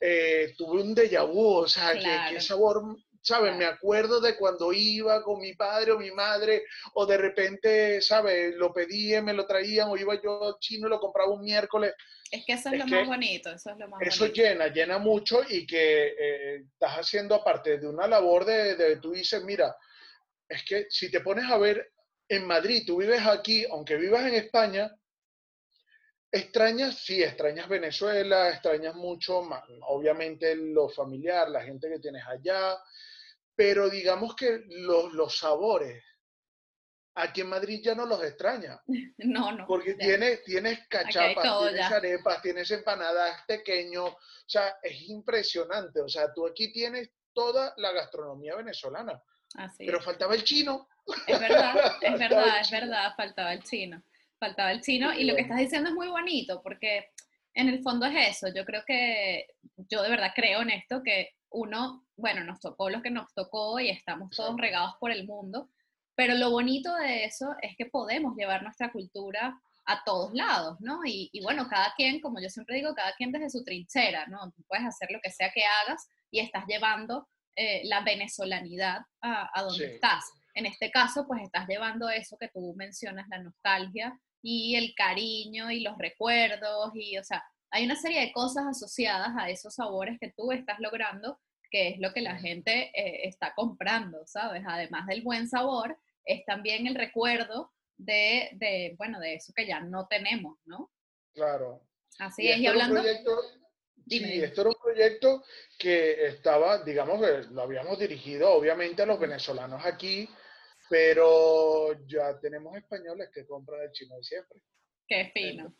Eh, 0.00 0.54
tuve 0.56 0.82
un 0.82 0.94
déjà 0.94 1.24
vu, 1.24 1.58
o 1.58 1.68
sea, 1.68 1.94
que, 1.94 2.40
sabor, 2.40 2.82
¿sabes? 3.26 3.56
Me 3.56 3.64
acuerdo 3.64 4.20
de 4.20 4.36
cuando 4.36 4.72
iba 4.72 5.20
con 5.22 5.40
mi 5.40 5.54
padre 5.54 5.90
o 5.90 5.98
mi 5.98 6.12
madre, 6.12 6.64
o 6.94 7.04
de 7.06 7.16
repente, 7.16 8.00
¿sabes? 8.00 8.54
Lo 8.54 8.72
pedían, 8.72 9.24
me 9.24 9.32
lo 9.32 9.46
traían, 9.46 9.88
o 9.88 9.96
iba 9.96 10.20
yo 10.22 10.44
al 10.44 10.58
chino 10.60 10.86
y 10.86 10.90
lo 10.90 11.00
compraba 11.00 11.32
un 11.32 11.42
miércoles. 11.42 11.92
Es 12.30 12.44
que 12.46 12.52
eso 12.52 12.70
es, 12.70 12.78
lo 12.78 12.86
más 12.86 13.06
bonito, 13.06 13.50
eso 13.50 13.70
es 13.70 13.78
lo 13.78 13.88
más 13.88 14.00
Eso 14.02 14.26
llena, 14.26 14.68
llena 14.68 14.98
mucho 14.98 15.40
y 15.48 15.66
que 15.66 16.14
eh, 16.18 16.64
estás 16.72 16.92
haciendo 16.98 17.34
aparte 17.34 17.78
de 17.78 17.88
una 17.88 18.06
labor 18.06 18.44
de, 18.44 18.76
de, 18.76 18.96
tú 18.98 19.10
dices, 19.10 19.42
mira, 19.42 19.74
es 20.48 20.64
que 20.64 20.86
si 20.88 21.10
te 21.10 21.20
pones 21.20 21.50
a 21.50 21.58
ver 21.58 21.92
en 22.28 22.46
Madrid, 22.46 22.84
tú 22.86 22.98
vives 22.98 23.26
aquí, 23.26 23.64
aunque 23.70 23.96
vivas 23.96 24.24
en 24.26 24.34
España, 24.34 24.92
extrañas, 26.30 26.98
sí, 26.98 27.22
extrañas 27.22 27.68
Venezuela, 27.68 28.50
extrañas 28.50 28.94
mucho, 28.94 29.48
obviamente 29.88 30.54
lo 30.54 30.88
familiar, 30.88 31.48
la 31.48 31.62
gente 31.62 31.88
que 31.88 31.98
tienes 31.98 32.24
allá, 32.24 32.76
pero 33.56 33.90
digamos 33.90 34.36
que 34.36 34.62
los, 34.68 35.12
los 35.12 35.36
sabores 35.38 36.04
aquí 37.16 37.40
en 37.40 37.48
Madrid 37.48 37.80
ya 37.82 37.94
no 37.94 38.06
los 38.06 38.22
extraña. 38.22 38.80
No, 39.18 39.50
no. 39.52 39.66
Porque 39.66 39.94
tienes, 39.94 40.44
tienes 40.44 40.86
cachapas, 40.88 41.60
tienes 41.62 41.90
arepas, 41.90 42.42
tienes 42.42 42.70
empanadas 42.70 43.42
pequeños. 43.46 44.10
O 44.10 44.18
sea, 44.46 44.76
es 44.82 45.08
impresionante. 45.08 46.00
O 46.00 46.08
sea, 46.08 46.32
tú 46.32 46.46
aquí 46.46 46.72
tienes 46.72 47.10
toda 47.32 47.74
la 47.78 47.92
gastronomía 47.92 48.54
venezolana. 48.54 49.20
Así 49.54 49.86
pero 49.86 50.00
faltaba 50.00 50.34
el 50.34 50.44
chino. 50.44 50.88
Es 51.26 51.40
verdad, 51.40 51.96
es 52.02 52.18
verdad, 52.18 52.60
es 52.60 52.70
verdad, 52.70 53.14
faltaba 53.16 53.52
el 53.52 53.62
chino. 53.62 54.02
Faltaba 54.38 54.70
el 54.70 54.82
chino. 54.82 55.12
Y 55.14 55.24
lo 55.24 55.34
que 55.34 55.42
estás 55.42 55.58
diciendo 55.58 55.88
es 55.88 55.94
muy 55.94 56.08
bonito 56.08 56.62
porque 56.62 57.10
en 57.54 57.68
el 57.68 57.82
fondo 57.82 58.06
es 58.06 58.36
eso. 58.36 58.48
Yo 58.54 58.64
creo 58.64 58.84
que, 58.86 59.46
yo 59.90 60.02
de 60.02 60.10
verdad 60.10 60.32
creo 60.36 60.60
en 60.60 60.70
esto, 60.70 61.02
que 61.02 61.35
uno, 61.50 62.06
bueno, 62.16 62.44
nos 62.44 62.60
tocó 62.60 62.90
lo 62.90 63.02
que 63.02 63.10
nos 63.10 63.32
tocó 63.34 63.78
y 63.80 63.90
estamos 63.90 64.30
todos 64.30 64.56
regados 64.56 64.94
por 65.00 65.10
el 65.10 65.26
mundo 65.26 65.68
pero 66.16 66.34
lo 66.34 66.50
bonito 66.50 66.94
de 66.96 67.24
eso 67.24 67.54
es 67.60 67.76
que 67.76 67.86
podemos 67.86 68.34
llevar 68.36 68.62
nuestra 68.62 68.90
cultura 68.90 69.60
a 69.84 70.02
todos 70.02 70.32
lados, 70.34 70.80
¿no? 70.80 71.00
Y, 71.04 71.30
bueno, 71.44 71.68
cada 71.68 71.92
quien, 71.94 72.20
como 72.20 72.40
yo 72.40 72.48
siempre 72.48 72.76
digo, 72.76 72.94
cada 72.94 73.14
quien 73.14 73.30
desde 73.30 73.50
su 73.50 73.62
trinchera, 73.62 74.26
¿no? 74.26 74.50
Tú 74.56 74.64
puedes 74.66 74.84
hacer 74.84 75.10
lo 75.12 75.20
que 75.20 75.30
sea 75.30 75.52
que 75.52 75.62
hagas 75.64 76.08
y 76.30 76.40
estás 76.40 76.64
llevando 76.66 77.28
eh, 77.54 77.82
la 77.84 78.00
venezolanidad 78.00 79.02
a, 79.20 79.62
donde 79.62 79.94
estás. 79.94 80.24
En 80.54 80.64
este 80.66 80.90
caso, 80.90 81.26
pues 81.28 81.42
estás 81.42 81.68
llevando 81.68 82.08
eso 82.08 82.36
que 82.38 82.48
tú 82.48 82.74
mencionas, 82.76 83.28
la 83.28 83.38
nostalgia 83.38 84.18
y 84.42 84.74
el 84.74 84.94
cariño 84.96 85.70
y 85.70 85.80
los 85.80 85.98
recuerdos 85.98 86.92
y, 86.94 87.18
o 87.18 87.24
sea, 87.24 87.44
hay 87.70 87.84
una 87.84 87.96
serie 87.96 88.20
de 88.20 88.32
cosas 88.32 88.66
asociadas 88.66 89.30
a 89.38 89.50
esos 89.50 89.74
sabores 89.74 90.18
que 90.20 90.32
tú 90.36 90.52
estás 90.52 90.78
logrando, 90.80 91.40
que 91.70 91.88
es 91.88 91.98
lo 91.98 92.12
que 92.12 92.20
la 92.20 92.38
gente 92.38 92.90
eh, 92.94 93.26
está 93.28 93.52
comprando, 93.54 94.26
¿sabes? 94.26 94.62
Además 94.66 95.06
del 95.06 95.22
buen 95.22 95.48
sabor, 95.48 95.98
es 96.24 96.44
también 96.44 96.86
el 96.86 96.94
recuerdo 96.94 97.72
de, 97.96 98.94
bueno, 98.98 99.20
de 99.20 99.34
eso 99.34 99.52
que 99.54 99.66
ya 99.66 99.80
no 99.80 100.06
tenemos, 100.06 100.58
¿no? 100.64 100.90
Claro. 101.34 101.82
Así 102.18 102.48
es, 102.48 102.58
y 102.58 102.66
hablando... 102.66 103.02
sí, 103.02 104.42
esto 104.42 104.60
era 104.60 104.70
un 104.70 104.76
proyecto 104.82 105.44
que 105.78 106.26
estaba, 106.26 106.82
digamos, 106.82 107.20
que 107.20 107.52
lo 107.52 107.62
habíamos 107.62 107.98
dirigido 107.98 108.52
obviamente 108.52 109.02
a 109.02 109.06
los 109.06 109.18
venezolanos 109.18 109.84
aquí, 109.84 110.28
pero 110.88 111.92
ya 112.06 112.38
tenemos 112.38 112.76
españoles 112.76 113.30
que 113.34 113.46
compran 113.46 113.82
el 113.82 113.92
chino 113.92 114.16
de 114.16 114.22
siempre. 114.22 114.60
Qué 115.08 115.30
fino. 115.34 115.74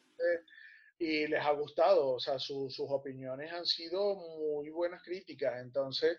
Y 0.98 1.26
les 1.26 1.44
ha 1.44 1.50
gustado, 1.52 2.10
o 2.12 2.20
sea, 2.20 2.38
sus 2.38 2.78
opiniones 2.80 3.52
han 3.52 3.66
sido 3.66 4.14
muy 4.16 4.70
buenas 4.70 5.02
críticas, 5.02 5.60
entonces, 5.60 6.18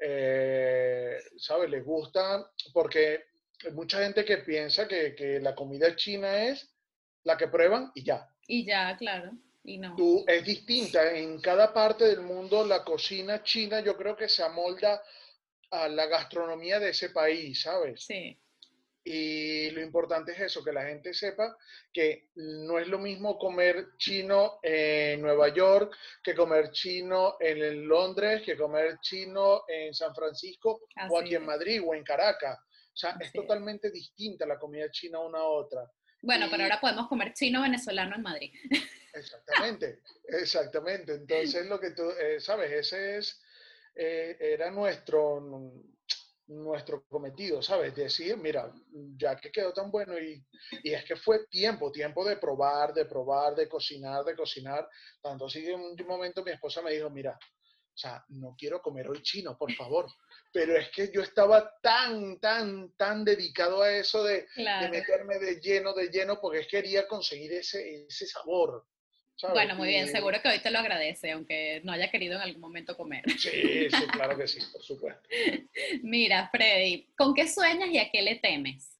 eh, 0.00 1.18
¿sabes? 1.36 1.70
Les 1.70 1.84
gusta 1.84 2.50
porque 2.72 3.24
hay 3.64 3.72
mucha 3.72 4.02
gente 4.02 4.24
que 4.24 4.38
piensa 4.38 4.88
que, 4.88 5.38
la 5.40 5.54
comida 5.54 5.94
china 5.94 6.44
es 6.44 6.74
la 7.24 7.36
que 7.36 7.48
prueban 7.48 7.92
y 7.94 8.02
ya. 8.02 8.28
Y 8.46 8.64
ya, 8.64 8.96
claro. 8.96 9.32
Y 9.62 9.78
no. 9.78 9.96
Tú, 9.96 10.24
es 10.26 10.44
distinta. 10.44 11.16
En 11.16 11.40
cada 11.40 11.72
parte 11.72 12.04
del 12.04 12.20
mundo 12.20 12.66
la 12.66 12.84
cocina 12.84 13.42
china 13.42 13.80
yo 13.80 13.96
creo 13.96 14.14
que 14.16 14.28
se 14.28 14.42
amolda 14.42 15.02
a 15.70 15.88
la 15.88 16.06
gastronomía 16.06 16.78
de 16.78 16.90
ese 16.90 17.10
país, 17.10 17.62
¿sabes? 17.62 18.04
Sí. 18.04 18.38
Y 19.06 19.70
lo 19.70 19.82
importante 19.82 20.32
es 20.32 20.40
eso, 20.40 20.64
que 20.64 20.72
la 20.72 20.86
gente 20.86 21.12
sepa 21.12 21.54
que 21.92 22.30
no 22.36 22.78
es 22.78 22.88
lo 22.88 22.98
mismo 22.98 23.38
comer 23.38 23.88
chino 23.98 24.58
en 24.62 25.20
Nueva 25.20 25.48
York 25.48 25.94
que 26.22 26.34
comer 26.34 26.70
chino 26.70 27.36
en 27.38 27.86
Londres, 27.86 28.42
que 28.46 28.56
comer 28.56 28.98
chino 29.02 29.64
en 29.68 29.92
San 29.92 30.14
Francisco 30.14 30.80
o 31.10 31.18
aquí 31.18 31.34
en 31.34 31.44
Madrid 31.44 31.82
o 31.84 31.94
en 31.94 32.02
Caracas. 32.02 32.58
O 32.58 32.96
sea, 32.96 33.16
es 33.20 33.30
totalmente 33.32 33.90
distinta 33.90 34.46
la 34.46 34.58
comida 34.58 34.90
china 34.90 35.20
una 35.20 35.40
a 35.40 35.44
otra. 35.48 35.90
Bueno, 36.22 36.46
pero 36.50 36.62
ahora 36.62 36.80
podemos 36.80 37.06
comer 37.06 37.34
chino 37.34 37.60
venezolano 37.60 38.16
en 38.16 38.22
Madrid. 38.22 38.52
Exactamente, 39.12 40.00
exactamente. 40.26 41.12
Entonces, 41.14 41.66
lo 41.66 41.78
que 41.78 41.90
tú, 41.90 42.10
eh, 42.10 42.40
sabes, 42.40 42.72
ese 42.72 43.18
es, 43.18 43.42
eh, 43.94 44.36
era 44.40 44.70
nuestro, 44.70 45.72
nuestro 46.46 47.04
cometido, 47.06 47.62
¿sabes? 47.62 47.94
Decir, 47.94 48.36
mira, 48.36 48.72
ya 49.16 49.36
que 49.36 49.50
quedó 49.50 49.72
tan 49.72 49.90
bueno 49.90 50.18
y, 50.18 50.44
y, 50.82 50.92
es 50.92 51.04
que 51.04 51.16
fue 51.16 51.46
tiempo, 51.46 51.90
tiempo 51.90 52.24
de 52.24 52.36
probar, 52.36 52.92
de 52.92 53.06
probar, 53.06 53.54
de 53.54 53.68
cocinar, 53.68 54.24
de 54.24 54.36
cocinar. 54.36 54.88
Tanto 55.22 55.46
así 55.46 55.62
que 55.62 55.72
en 55.72 55.80
un 55.80 55.96
momento 56.06 56.44
mi 56.44 56.50
esposa 56.50 56.82
me 56.82 56.92
dijo, 56.92 57.10
mira, 57.10 57.32
o 57.32 57.96
sea, 57.96 58.24
no 58.28 58.54
quiero 58.58 58.82
comer 58.82 59.08
hoy 59.08 59.22
chino, 59.22 59.56
por 59.56 59.72
favor 59.72 60.06
pero 60.54 60.76
es 60.76 60.88
que 60.90 61.10
yo 61.12 61.20
estaba 61.20 61.74
tan, 61.82 62.38
tan, 62.38 62.92
tan 62.92 63.24
dedicado 63.24 63.82
a 63.82 63.90
eso 63.90 64.22
de, 64.22 64.46
meterme 64.88 65.40
de 65.40 65.56
lleno, 65.56 65.92
de 65.92 66.08
lleno, 66.10 66.40
porque 66.40 66.64
quería 66.68 67.08
conseguir 67.08 67.52
ese, 67.54 68.06
ese 68.08 68.28
sabor. 68.28 68.86
Bueno, 69.42 69.74
muy 69.74 69.88
bien, 69.88 70.08
seguro 70.08 70.40
que 70.40 70.48
hoy 70.48 70.60
te 70.60 70.70
lo 70.70 70.78
agradece, 70.78 71.32
aunque 71.32 71.80
no 71.84 71.92
haya 71.92 72.10
querido 72.10 72.36
en 72.36 72.42
algún 72.42 72.60
momento 72.60 72.96
comer. 72.96 73.24
Sí, 73.30 73.90
sí, 73.90 74.06
claro 74.12 74.36
que 74.36 74.46
sí, 74.46 74.60
por 74.72 74.82
supuesto. 74.82 75.28
Mira, 76.02 76.48
Freddy, 76.50 77.08
¿con 77.16 77.34
qué 77.34 77.48
sueñas 77.48 77.90
y 77.90 77.98
a 77.98 78.10
qué 78.10 78.22
le 78.22 78.36
temes? 78.36 78.98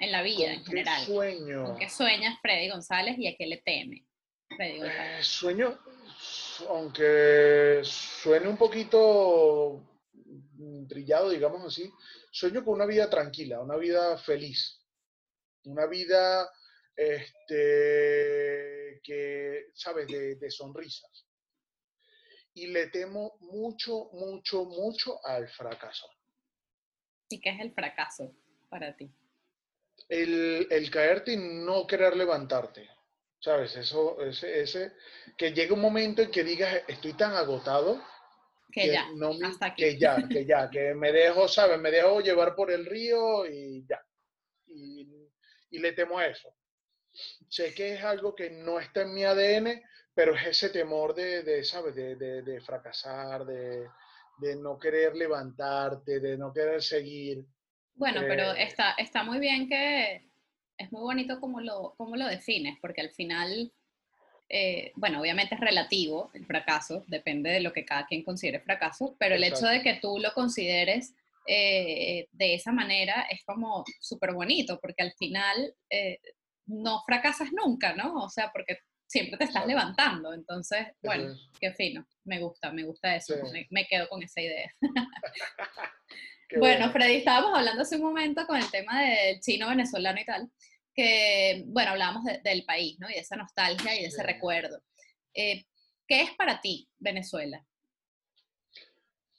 En 0.00 0.12
la 0.12 0.22
vida, 0.22 0.52
en 0.52 0.64
general. 0.64 1.00
¿Qué 1.00 1.06
sueño? 1.06 1.64
¿Con 1.64 1.78
qué 1.78 1.88
sueñas, 1.88 2.38
Freddy 2.40 2.68
González, 2.68 3.16
y 3.18 3.26
a 3.26 3.36
qué 3.36 3.46
le 3.46 3.58
teme? 3.58 4.04
Freddy 4.56 4.80
eh, 4.82 5.18
sueño, 5.22 5.78
aunque 6.68 7.80
suene 7.84 8.48
un 8.48 8.56
poquito 8.56 9.84
brillado, 10.88 11.30
digamos 11.30 11.64
así, 11.64 11.90
sueño 12.30 12.64
con 12.64 12.74
una 12.74 12.86
vida 12.86 13.08
tranquila, 13.08 13.60
una 13.60 13.76
vida 13.76 14.18
feliz, 14.18 14.84
una 15.64 15.86
vida 15.86 16.48
este, 16.96 18.77
que, 19.02 19.70
¿sabes?, 19.74 20.06
de, 20.06 20.50
sonrisas. 20.50 21.26
Y 22.54 22.68
le 22.68 22.88
temo 22.88 23.36
mucho, 23.40 24.10
mucho, 24.12 24.64
mucho 24.64 25.24
al 25.24 25.48
fracaso. 25.48 26.08
¿Y 27.28 27.40
qué 27.40 27.50
es 27.50 27.60
el 27.60 27.72
fracaso 27.72 28.34
para 28.68 28.96
ti? 28.96 29.10
El, 30.08 30.66
el 30.70 30.90
caerte 30.90 31.32
y 31.32 31.36
no 31.36 31.86
querer 31.86 32.16
levantarte. 32.16 32.88
¿Sabes? 33.40 33.76
Eso, 33.76 34.20
ese, 34.20 34.62
ese, 34.62 34.92
que 35.36 35.52
llegue 35.52 35.72
un 35.72 35.80
momento 35.80 36.22
en 36.22 36.30
que 36.30 36.42
digas, 36.42 36.82
estoy 36.88 37.12
tan 37.12 37.34
agotado 37.34 38.02
que, 38.72 38.92
ya, 38.92 39.06
que 39.76 39.98
ya, 39.98 40.28
que 40.28 40.44
ya, 40.44 40.70
que 40.70 40.94
me 40.94 41.12
dejo, 41.12 41.48
¿sabes? 41.48 41.78
Me 41.78 41.90
dejo 41.90 42.20
llevar 42.20 42.54
por 42.54 42.70
el 42.70 42.84
río 42.84 43.46
y 43.46 43.86
ya. 43.86 44.00
Y, 44.66 45.06
le 45.70 45.92
temo 45.92 46.18
a 46.18 46.26
eso. 46.26 46.54
Sé 47.48 47.74
que 47.74 47.94
es 47.94 48.04
algo 48.04 48.34
que 48.34 48.50
no 48.50 48.78
está 48.78 49.02
en 49.02 49.14
mi 49.14 49.24
ADN, 49.24 49.82
pero 50.14 50.34
es 50.34 50.46
ese 50.46 50.70
temor 50.70 51.14
de, 51.14 51.42
de 51.42 51.64
¿sabes? 51.64 51.94
De, 51.94 52.16
de, 52.16 52.60
fracasar, 52.60 53.44
de, 53.44 53.88
no 54.60 54.78
querer 54.78 55.14
levantarte, 55.14 56.20
de 56.20 56.36
no 56.36 56.52
querer 56.52 56.82
seguir. 56.82 57.44
Bueno, 57.94 58.20
pero 58.26 58.52
eh, 58.52 58.64
está, 58.64 58.92
está 58.92 59.24
muy 59.24 59.38
bien 59.38 59.68
que 59.68 60.28
es 60.76 60.92
muy 60.92 61.02
bonito 61.02 61.40
como 61.40 61.60
lo, 61.60 61.94
como 61.96 62.16
lo 62.16 62.26
defines, 62.26 62.78
porque 62.80 63.00
al 63.00 63.10
final 63.10 63.72
eh, 64.50 64.92
bueno, 64.96 65.20
obviamente 65.20 65.54
es 65.54 65.60
relativo 65.60 66.30
el 66.32 66.46
fracaso, 66.46 67.04
depende 67.06 67.50
de 67.50 67.60
lo 67.60 67.72
que 67.72 67.84
cada 67.84 68.06
quien 68.06 68.24
considere 68.24 68.60
fracaso, 68.60 69.14
pero 69.18 69.34
el 69.34 69.44
hecho 69.44 69.66
de 69.66 69.82
que 69.82 69.98
tú 70.00 70.18
lo 70.18 70.32
consideres 70.32 71.14
eh, 71.46 72.28
de 72.32 72.54
esa 72.54 72.72
manera 72.72 73.26
es 73.30 73.44
como 73.44 73.84
súper 74.00 74.32
bonito, 74.32 74.78
porque 74.80 75.02
al 75.02 75.12
final 75.12 75.74
eh, 75.90 76.18
no 76.68 77.02
fracasas 77.04 77.48
nunca, 77.52 77.94
¿no? 77.94 78.14
O 78.14 78.30
sea, 78.30 78.50
porque 78.52 78.78
siempre 79.06 79.38
te 79.38 79.44
estás 79.44 79.66
levantando, 79.66 80.32
entonces, 80.34 80.86
bueno, 81.02 81.34
qué 81.58 81.72
fino, 81.72 82.06
me 82.24 82.40
gusta, 82.40 82.70
me 82.72 82.84
gusta 82.84 83.16
eso, 83.16 83.34
me, 83.70 83.86
quedo 83.86 84.08
con 84.08 84.22
esa 84.22 84.40
idea. 84.40 84.70
bueno, 86.58 86.92
Freddy, 86.92 87.16
estábamos 87.16 87.56
hablando 87.56 87.82
hace 87.82 87.96
un 87.96 88.02
momento 88.02 88.46
con 88.46 88.58
el 88.58 88.70
tema 88.70 89.02
del 89.02 89.40
chino 89.40 89.68
venezolano 89.68 90.20
y 90.20 90.24
tal 90.24 90.50
que, 90.98 91.62
bueno, 91.66 91.92
hablábamos 91.92 92.24
del 92.42 92.64
país, 92.64 92.98
¿no? 92.98 93.08
Y 93.08 93.12
de 93.12 93.20
esa 93.20 93.36
nostalgia 93.36 93.94
y 93.94 94.02
de 94.02 94.08
ese 94.08 94.24
recuerdo. 94.24 94.82
Eh, 95.32 95.64
¿Qué 96.08 96.22
es 96.22 96.34
para 96.34 96.60
ti 96.60 96.90
Venezuela? 96.98 97.64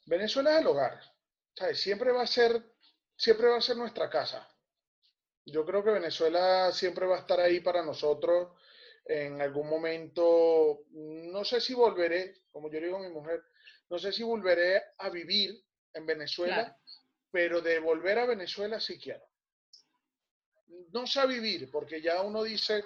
Venezuela 0.05 0.53
es 0.53 0.61
el 0.61 0.67
hogar. 0.67 1.01
Siempre 1.73 2.13
va 2.13 2.23
a 2.23 2.27
ser, 2.27 2.63
siempre 3.17 3.47
va 3.47 3.57
a 3.57 3.61
ser 3.61 3.75
nuestra 3.75 4.09
casa. 4.09 4.47
Yo 5.51 5.65
creo 5.65 5.83
que 5.83 5.91
Venezuela 5.91 6.71
siempre 6.71 7.05
va 7.05 7.17
a 7.17 7.19
estar 7.19 7.39
ahí 7.39 7.59
para 7.59 7.83
nosotros. 7.83 8.53
En 9.05 9.41
algún 9.41 9.67
momento, 9.67 10.85
no 10.91 11.43
sé 11.43 11.59
si 11.59 11.73
volveré, 11.73 12.43
como 12.51 12.69
yo 12.71 12.79
digo 12.79 12.97
a 12.97 13.01
mi 13.01 13.09
mujer, 13.09 13.41
no 13.89 13.97
sé 13.97 14.11
si 14.11 14.23
volveré 14.23 14.81
a 14.97 15.09
vivir 15.09 15.51
en 15.93 16.05
Venezuela, 16.05 16.77
pero 17.31 17.61
de 17.61 17.79
volver 17.79 18.19
a 18.19 18.27
Venezuela 18.27 18.79
sí 18.79 18.99
quiero 18.99 19.29
no 20.91 21.07
sé 21.07 21.25
vivir, 21.27 21.69
porque 21.71 22.01
ya 22.01 22.21
uno 22.21 22.43
dice, 22.43 22.83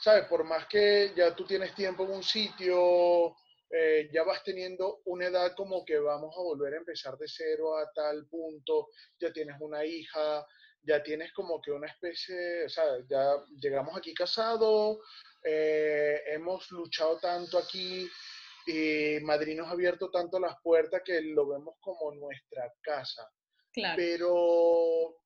¿sabes? 0.00 0.26
Por 0.26 0.44
más 0.44 0.66
que 0.66 1.12
ya 1.16 1.34
tú 1.34 1.44
tienes 1.44 1.74
tiempo 1.74 2.04
en 2.04 2.10
un 2.10 2.22
sitio, 2.22 3.36
eh, 3.70 4.08
ya 4.12 4.22
vas 4.22 4.42
teniendo 4.44 5.00
una 5.06 5.26
edad 5.26 5.54
como 5.56 5.84
que 5.84 5.98
vamos 5.98 6.34
a 6.36 6.42
volver 6.42 6.74
a 6.74 6.78
empezar 6.78 7.16
de 7.16 7.26
cero 7.28 7.76
a 7.76 7.90
tal 7.92 8.26
punto, 8.26 8.88
ya 9.18 9.32
tienes 9.32 9.56
una 9.60 9.84
hija, 9.84 10.46
ya 10.86 11.02
tienes 11.02 11.32
como 11.32 11.60
que 11.60 11.72
una 11.72 11.88
especie, 11.88 12.64
o 12.64 12.68
sea, 12.68 12.84
ya 13.08 13.34
llegamos 13.60 13.96
aquí 13.96 14.14
casados, 14.14 14.98
eh, 15.42 16.22
hemos 16.28 16.70
luchado 16.70 17.18
tanto 17.18 17.58
aquí 17.58 18.08
y 18.66 19.18
Madrid 19.22 19.56
nos 19.56 19.68
ha 19.68 19.72
abierto 19.72 20.10
tanto 20.10 20.38
las 20.38 20.56
puertas 20.62 21.02
que 21.04 21.20
lo 21.20 21.48
vemos 21.48 21.76
como 21.80 22.12
nuestra 22.14 22.72
casa. 22.80 23.28
Claro. 23.72 23.96
Pero 23.96 25.16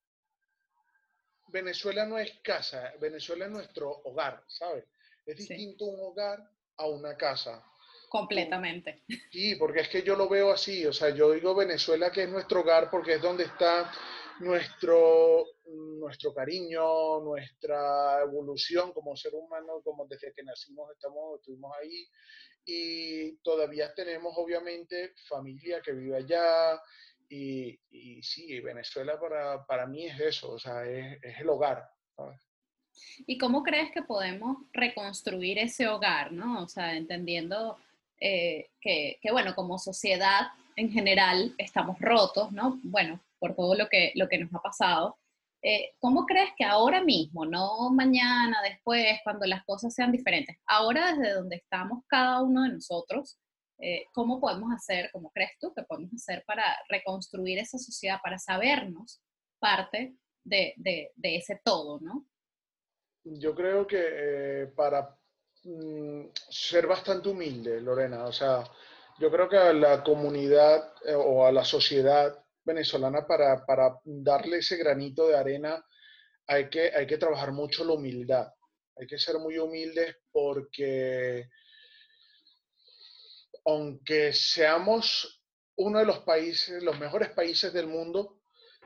Venezuela 1.48 2.06
no 2.06 2.18
es 2.18 2.40
casa, 2.42 2.92
Venezuela 3.00 3.44
es 3.44 3.50
nuestro 3.50 3.90
hogar, 4.04 4.42
¿sabes? 4.48 4.84
Es 5.26 5.36
distinto 5.36 5.84
un 5.84 6.00
hogar 6.00 6.38
a 6.78 6.86
una 6.86 7.16
casa. 7.16 7.64
Completamente. 8.08 9.04
Sí, 9.30 9.54
porque 9.54 9.80
es 9.80 9.88
que 9.88 10.02
yo 10.02 10.16
lo 10.16 10.28
veo 10.28 10.50
así, 10.50 10.84
o 10.84 10.92
sea, 10.92 11.10
yo 11.10 11.32
digo 11.32 11.54
Venezuela 11.54 12.10
que 12.10 12.24
es 12.24 12.28
nuestro 12.28 12.60
hogar 12.60 12.90
porque 12.90 13.14
es 13.14 13.22
donde 13.22 13.44
está 13.44 13.92
nuestro, 14.40 15.44
nuestro 15.98 16.34
cariño, 16.34 17.20
nuestra 17.20 18.22
evolución 18.22 18.92
como 18.92 19.16
ser 19.16 19.34
humano, 19.34 19.80
como 19.84 20.06
desde 20.06 20.32
que 20.32 20.42
nacimos 20.42 20.90
estamos, 20.92 21.38
estuvimos 21.38 21.72
ahí 21.80 22.06
y 22.64 23.36
todavía 23.38 23.94
tenemos 23.94 24.34
obviamente 24.36 25.14
familia 25.28 25.80
que 25.80 25.92
vive 25.92 26.16
allá, 26.16 26.80
y, 27.30 27.78
y 27.90 28.22
sí, 28.22 28.60
Venezuela 28.60 29.18
para, 29.18 29.64
para, 29.64 29.86
mí 29.86 30.06
es 30.06 30.18
eso, 30.18 30.52
o 30.52 30.58
sea, 30.58 30.84
es, 30.84 31.22
es 31.22 31.40
el 31.40 31.48
hogar. 31.48 31.88
¿Y 33.26 33.38
cómo 33.38 33.62
crees 33.62 33.92
que 33.92 34.02
podemos 34.02 34.58
reconstruir 34.72 35.58
ese 35.58 35.86
hogar, 35.86 36.32
no? 36.32 36.64
O 36.64 36.68
sea, 36.68 36.96
entendiendo 36.96 37.78
eh, 38.20 38.70
que, 38.80 39.18
que, 39.22 39.30
bueno, 39.30 39.54
como 39.54 39.78
sociedad 39.78 40.48
en 40.74 40.90
general 40.90 41.54
estamos 41.56 41.98
rotos, 42.00 42.50
¿no? 42.50 42.80
Bueno, 42.82 43.20
por 43.40 43.56
todo 43.56 43.74
lo 43.74 43.88
que, 43.88 44.12
lo 44.14 44.28
que 44.28 44.38
nos 44.38 44.54
ha 44.54 44.60
pasado. 44.60 45.18
Eh, 45.62 45.92
¿Cómo 45.98 46.24
crees 46.24 46.50
que 46.56 46.64
ahora 46.64 47.02
mismo, 47.02 47.44
no 47.44 47.90
mañana, 47.90 48.62
después, 48.62 49.18
cuando 49.24 49.46
las 49.46 49.64
cosas 49.64 49.92
sean 49.92 50.12
diferentes, 50.12 50.56
ahora 50.66 51.12
desde 51.12 51.34
donde 51.34 51.56
estamos 51.56 52.04
cada 52.06 52.42
uno 52.42 52.62
de 52.62 52.70
nosotros, 52.70 53.38
eh, 53.78 54.04
¿cómo 54.12 54.40
podemos 54.40 54.70
hacer, 54.74 55.10
cómo 55.12 55.30
crees 55.30 55.52
tú 55.58 55.72
que 55.74 55.82
podemos 55.82 56.12
hacer 56.14 56.44
para 56.46 56.64
reconstruir 56.88 57.58
esa 57.58 57.78
sociedad, 57.78 58.18
para 58.22 58.38
sabernos 58.38 59.22
parte 59.58 60.14
de, 60.44 60.74
de, 60.76 61.36
ese 61.36 61.60
todo, 61.64 61.98
¿no? 62.00 62.26
Yo 63.24 63.54
creo 63.54 63.86
que 63.86 64.02
eh, 64.02 64.66
para 64.68 65.16
mm, 65.64 66.26
ser 66.48 66.86
bastante 66.86 67.28
humilde, 67.28 67.80
Lorena, 67.80 68.24
o 68.24 68.32
sea, 68.32 68.64
yo 69.18 69.30
creo 69.30 69.48
que 69.48 69.58
a 69.58 69.72
la 69.72 70.02
comunidad 70.02 70.94
eh, 71.04 71.14
o 71.14 71.46
a 71.46 71.52
la 71.52 71.64
sociedad 71.64 72.42
venezolana 72.64 73.26
para, 73.26 73.64
para, 73.64 73.98
darle 74.04 74.58
ese 74.58 74.76
granito 74.76 75.28
de 75.28 75.36
arena 75.36 75.84
hay 76.46 76.68
que, 76.68 76.92
hay 76.94 77.06
que 77.06 77.18
trabajar 77.18 77.52
mucho 77.52 77.84
la 77.84 77.92
humildad. 77.92 78.48
Hay 78.96 79.06
que 79.06 79.18
ser 79.18 79.38
muy 79.38 79.58
humildes 79.58 80.16
porque 80.32 81.48
aunque 83.64 84.32
seamos 84.32 85.42
uno 85.76 85.98
de 85.98 86.04
los 86.04 86.20
países, 86.20 86.82
los 86.82 86.98
mejores 86.98 87.30
países 87.30 87.72
del 87.72 87.86
mundo, 87.86 88.40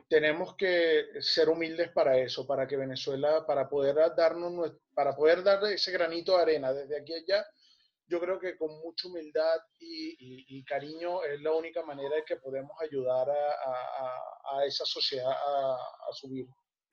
tenemos 0.09 0.55
que 0.57 1.07
ser 1.21 1.49
humildes 1.49 1.91
para 1.91 2.19
eso, 2.19 2.47
para 2.47 2.67
que 2.67 2.77
Venezuela, 2.77 3.47
para 3.47 3.69
poder 3.69 3.97
darnos, 4.17 4.73
para 4.95 5.17
poder 5.17 5.43
ese 5.73 5.91
granito 5.91 6.37
de 6.37 6.43
arena 6.43 6.73
desde 6.73 7.01
aquí 7.01 7.15
allá, 7.15 7.47
yo 8.07 8.21
creo 8.21 8.39
que 8.39 8.57
con 8.57 8.71
mucha 8.81 9.09
humildad 9.09 9.57
y, 9.81 10.63
cariño 10.65 11.23
es 11.25 11.41
la 11.43 11.53
única 11.53 11.83
manera 11.83 12.17
en 12.19 12.25
que 12.25 12.37
podemos 12.37 12.73
ayudar 12.81 13.29
a, 13.31 14.65
esa 14.67 14.85
sociedad 14.85 15.31
a, 15.31 16.13
subir. 16.13 16.47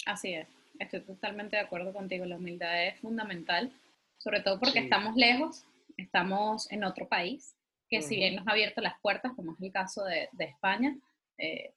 Así 0.06 0.34
es, 0.34 0.48
estoy 0.80 1.02
totalmente 1.02 1.56
de 1.56 1.62
acuerdo 1.62 1.94
contigo, 1.94 2.26
la 2.26 2.38
humildad 2.38 2.88
es 2.88 3.00
fundamental, 3.00 3.72
sobre 4.18 4.42
todo 4.42 4.60
porque 4.60 4.80
estamos 4.80 5.16
lejos, 5.16 5.64
estamos 5.98 6.72
en 6.72 6.84
otro 6.84 7.08
país, 7.08 7.56
que 7.90 8.02
si 8.02 8.16
bien 8.16 8.36
nos 8.36 8.48
ha 8.48 8.52
abierto 8.52 8.82
las 8.82 9.00
puertas, 9.02 9.34
como 9.36 9.54
es 9.54 9.62
el 9.62 9.72
caso 9.72 10.04
de, 10.06 10.30
España, 10.40 10.98
eh, 11.38 11.74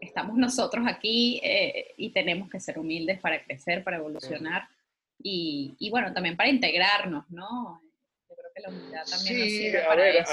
estamos 0.00 0.36
nosotros 0.36 0.84
aquí 0.88 1.40
eh, 1.42 1.94
y 1.96 2.10
tenemos 2.10 2.50
que 2.50 2.60
ser 2.60 2.78
humildes 2.78 3.20
para 3.20 3.42
crecer, 3.42 3.82
para 3.82 3.96
evolucionar 3.96 4.68
y, 5.18 5.74
y, 5.78 5.90
bueno, 5.90 6.12
también 6.12 6.36
para 6.36 6.50
integrarnos, 6.50 7.28
¿no? 7.30 7.80
Que 8.56 8.62
la 8.62 8.68
humildad 8.70 9.04
también 9.04 9.38
nos 9.38 9.48
sirve 9.48 9.82
a 9.82 9.94
ver, 9.94 10.24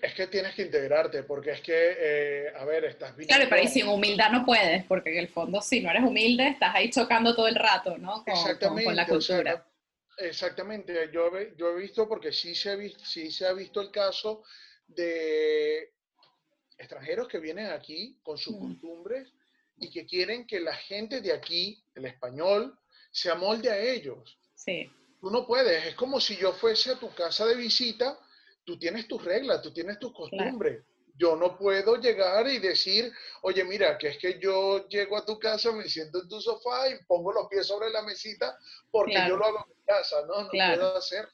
es 0.00 0.14
que 0.14 0.26
tienes 0.28 0.54
que 0.54 0.62
integrarte, 0.62 1.24
porque 1.24 1.50
es 1.50 1.60
que, 1.60 1.96
eh, 1.98 2.52
a 2.56 2.64
ver, 2.64 2.86
estás 2.86 3.14
bien. 3.14 3.28
Claro, 3.28 3.44
pero 3.50 3.68
sin 3.68 3.86
humildad 3.86 4.30
no 4.30 4.46
puedes, 4.46 4.82
porque 4.84 5.10
en 5.12 5.18
el 5.18 5.28
fondo 5.28 5.60
si 5.60 5.82
no 5.82 5.90
eres 5.90 6.02
humilde, 6.02 6.48
estás 6.48 6.74
ahí 6.74 6.88
chocando 6.88 7.36
todo 7.36 7.48
el 7.48 7.56
rato, 7.56 7.98
¿no? 7.98 8.24
Con, 8.24 8.32
Exactamente, 8.32 8.84
con, 8.84 8.96
la 8.96 9.06
cultura. 9.06 9.66
Exactamente, 10.16 11.10
yo, 11.12 11.30
yo 11.58 11.76
he 11.76 11.82
visto, 11.82 12.08
porque 12.08 12.32
sí 12.32 12.54
se, 12.54 12.70
ha 12.70 12.76
visto, 12.76 13.04
sí 13.04 13.30
se 13.30 13.46
ha 13.46 13.52
visto 13.52 13.82
el 13.82 13.90
caso 13.90 14.42
de 14.86 15.92
extranjeros 16.78 17.28
que 17.28 17.40
vienen 17.40 17.66
aquí 17.66 18.18
con 18.22 18.38
sus 18.38 18.56
mm. 18.56 18.68
costumbres 18.68 19.34
y 19.76 19.90
que 19.90 20.06
quieren 20.06 20.46
que 20.46 20.60
la 20.60 20.74
gente 20.74 21.20
de 21.20 21.34
aquí, 21.34 21.84
el 21.94 22.06
español, 22.06 22.78
se 23.10 23.30
amolde 23.30 23.70
a 23.70 23.78
ellos. 23.78 24.38
Sí. 24.54 24.90
Tú 25.20 25.30
no 25.30 25.46
puedes, 25.46 25.86
es 25.86 25.94
como 25.94 26.18
si 26.18 26.36
yo 26.36 26.52
fuese 26.52 26.92
a 26.92 26.98
tu 26.98 27.12
casa 27.14 27.44
de 27.46 27.54
visita, 27.54 28.18
tú 28.64 28.78
tienes 28.78 29.06
tus 29.06 29.22
reglas, 29.22 29.60
tú 29.60 29.72
tienes 29.72 29.98
tus 29.98 30.12
costumbres. 30.14 30.84
Yo 31.16 31.36
no 31.36 31.58
puedo 31.58 31.96
llegar 31.96 32.48
y 32.48 32.58
decir, 32.58 33.12
oye, 33.42 33.62
mira, 33.64 33.98
que 33.98 34.08
es 34.08 34.18
que 34.18 34.38
yo 34.38 34.88
llego 34.88 35.18
a 35.18 35.24
tu 35.26 35.38
casa, 35.38 35.70
me 35.72 35.84
siento 35.84 36.22
en 36.22 36.28
tu 36.28 36.40
sofá 36.40 36.88
y 36.88 37.04
pongo 37.04 37.32
los 37.32 37.46
pies 37.48 37.66
sobre 37.66 37.90
la 37.90 38.00
mesita 38.00 38.58
porque 38.90 39.12
yo 39.28 39.36
lo 39.36 39.44
hago 39.44 39.66
en 39.66 39.76
mi 39.76 39.84
casa, 39.84 40.16
¿no? 40.26 40.44
No 40.44 40.48
puedo 40.48 40.96
hacer. 40.96 41.28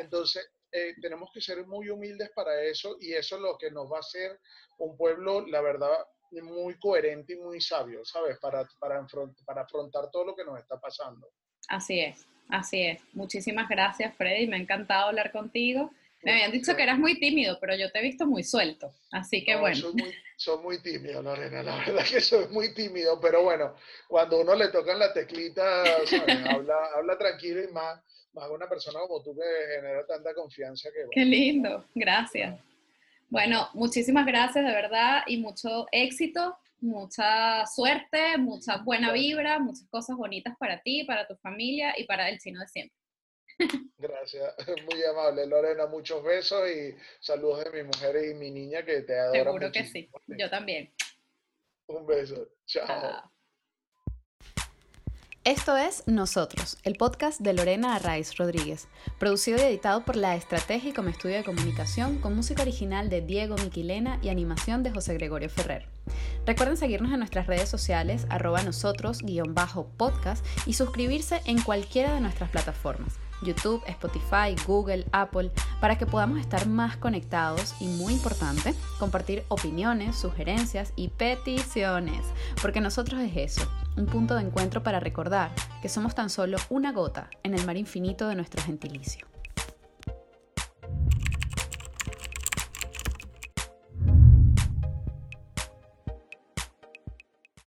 Entonces, 0.00 0.50
eh, 0.70 0.94
tenemos 1.02 1.30
que 1.34 1.42
ser 1.42 1.66
muy 1.66 1.90
humildes 1.90 2.30
para 2.30 2.62
eso 2.62 2.96
y 3.00 3.12
eso 3.12 3.36
es 3.36 3.42
lo 3.42 3.58
que 3.58 3.70
nos 3.70 3.92
va 3.92 3.98
a 3.98 4.00
hacer 4.00 4.40
un 4.78 4.96
pueblo, 4.96 5.46
la 5.46 5.60
verdad, 5.60 6.06
muy 6.30 6.78
coherente 6.78 7.34
y 7.34 7.36
muy 7.36 7.60
sabio, 7.60 8.02
¿sabes? 8.06 8.38
Para, 8.38 8.66
para, 8.78 9.06
para 9.44 9.62
afrontar 9.62 10.10
todo 10.10 10.24
lo 10.24 10.34
que 10.34 10.44
nos 10.44 10.58
está 10.58 10.80
pasando. 10.80 11.28
Así 11.68 12.00
es, 12.00 12.26
así 12.48 12.82
es. 12.82 13.00
Muchísimas 13.12 13.68
gracias, 13.68 14.14
Freddy. 14.16 14.46
Me 14.46 14.56
ha 14.56 14.60
encantado 14.60 15.08
hablar 15.08 15.32
contigo. 15.32 15.90
Me 16.22 16.32
habían 16.32 16.52
dicho 16.52 16.76
que 16.76 16.82
eras 16.84 16.98
muy 16.98 17.18
tímido, 17.18 17.58
pero 17.60 17.74
yo 17.74 17.90
te 17.90 17.98
he 17.98 18.02
visto 18.02 18.26
muy 18.26 18.44
suelto, 18.44 18.94
así 19.10 19.44
que 19.44 19.56
bueno. 19.56 19.74
Soy 19.74 19.92
muy, 19.94 20.14
soy 20.36 20.58
muy 20.62 20.78
tímido, 20.80 21.20
Lorena, 21.20 21.64
la 21.64 21.78
verdad 21.78 22.04
que 22.08 22.20
soy 22.20 22.46
muy 22.48 22.72
tímido, 22.74 23.20
pero 23.20 23.42
bueno, 23.42 23.74
cuando 24.06 24.40
uno 24.40 24.54
le 24.54 24.68
tocan 24.68 25.00
la 25.00 25.12
teclita, 25.12 25.82
habla, 26.48 26.76
habla 26.94 27.18
tranquilo 27.18 27.64
y 27.64 27.72
más, 27.72 28.00
más 28.34 28.48
una 28.50 28.68
persona 28.68 29.00
como 29.00 29.20
tú 29.20 29.34
que 29.34 29.74
genera 29.74 30.06
tanta 30.06 30.32
confianza 30.32 30.90
que... 30.92 31.06
Qué 31.10 31.24
lindo, 31.24 31.84
gracias. 31.92 32.56
Bueno, 33.28 33.68
muchísimas 33.74 34.24
gracias 34.24 34.64
de 34.64 34.72
verdad 34.72 35.22
y 35.26 35.38
mucho 35.38 35.86
éxito, 35.90 36.56
mucha 36.82 37.64
suerte, 37.66 38.36
mucha 38.38 38.78
buena 38.78 39.12
vibra, 39.12 39.58
muchas 39.58 39.88
cosas 39.88 40.16
bonitas 40.16 40.54
para 40.58 40.82
ti, 40.82 41.04
para 41.04 41.26
tu 41.26 41.36
familia 41.36 41.94
y 41.96 42.04
para 42.04 42.28
el 42.28 42.38
chino 42.38 42.60
de 42.60 42.68
siempre. 42.68 42.96
Gracias, 43.96 44.54
muy 44.90 45.02
amable 45.04 45.46
Lorena, 45.46 45.86
muchos 45.86 46.22
besos 46.24 46.68
y 46.68 46.94
saludos 47.20 47.64
de 47.64 47.82
mi 47.82 47.82
mujer 47.84 48.24
y 48.24 48.34
mi 48.34 48.50
niña 48.50 48.84
que 48.84 49.02
te 49.02 49.18
adoran. 49.18 49.44
Seguro 49.44 49.72
que 49.72 49.84
sí, 49.84 50.10
yo 50.26 50.50
también. 50.50 50.92
Un 51.86 52.06
beso, 52.06 52.48
chao. 52.66 53.32
Esto 55.44 55.76
es 55.76 56.04
Nosotros, 56.06 56.78
el 56.84 56.94
podcast 56.94 57.40
de 57.40 57.52
Lorena 57.52 57.96
Arraiz 57.96 58.36
Rodríguez, 58.36 58.86
producido 59.18 59.58
y 59.58 59.62
editado 59.62 60.04
por 60.04 60.14
La 60.14 60.36
Estrategia 60.36 60.94
como 60.94 61.08
estudio 61.08 61.34
de 61.34 61.42
comunicación, 61.42 62.20
con 62.20 62.36
música 62.36 62.62
original 62.62 63.10
de 63.10 63.22
Diego 63.22 63.56
Miquilena 63.56 64.20
y 64.22 64.28
animación 64.28 64.84
de 64.84 64.92
José 64.92 65.14
Gregorio 65.14 65.50
Ferrer. 65.50 65.88
Recuerden 66.46 66.76
seguirnos 66.76 67.10
en 67.10 67.18
nuestras 67.18 67.48
redes 67.48 67.68
sociales, 67.68 68.24
arroba 68.30 68.62
nosotros-podcast 68.62 70.46
y 70.64 70.74
suscribirse 70.74 71.40
en 71.44 71.60
cualquiera 71.60 72.14
de 72.14 72.20
nuestras 72.20 72.48
plataformas. 72.50 73.18
YouTube, 73.42 73.82
Spotify, 73.86 74.54
Google, 74.66 75.06
Apple, 75.12 75.50
para 75.80 75.96
que 75.96 76.06
podamos 76.06 76.38
estar 76.38 76.66
más 76.66 76.96
conectados 76.96 77.74
y, 77.80 77.86
muy 77.86 78.14
importante, 78.14 78.74
compartir 78.98 79.44
opiniones, 79.48 80.16
sugerencias 80.16 80.92
y 80.96 81.08
peticiones, 81.08 82.26
porque 82.60 82.80
nosotros 82.80 83.20
es 83.20 83.36
eso, 83.36 83.68
un 83.96 84.06
punto 84.06 84.34
de 84.34 84.42
encuentro 84.42 84.82
para 84.82 85.00
recordar 85.00 85.50
que 85.80 85.88
somos 85.88 86.14
tan 86.14 86.30
solo 86.30 86.58
una 86.70 86.92
gota 86.92 87.28
en 87.42 87.54
el 87.54 87.66
mar 87.66 87.76
infinito 87.76 88.28
de 88.28 88.34
nuestro 88.34 88.62
gentilicio. 88.62 89.26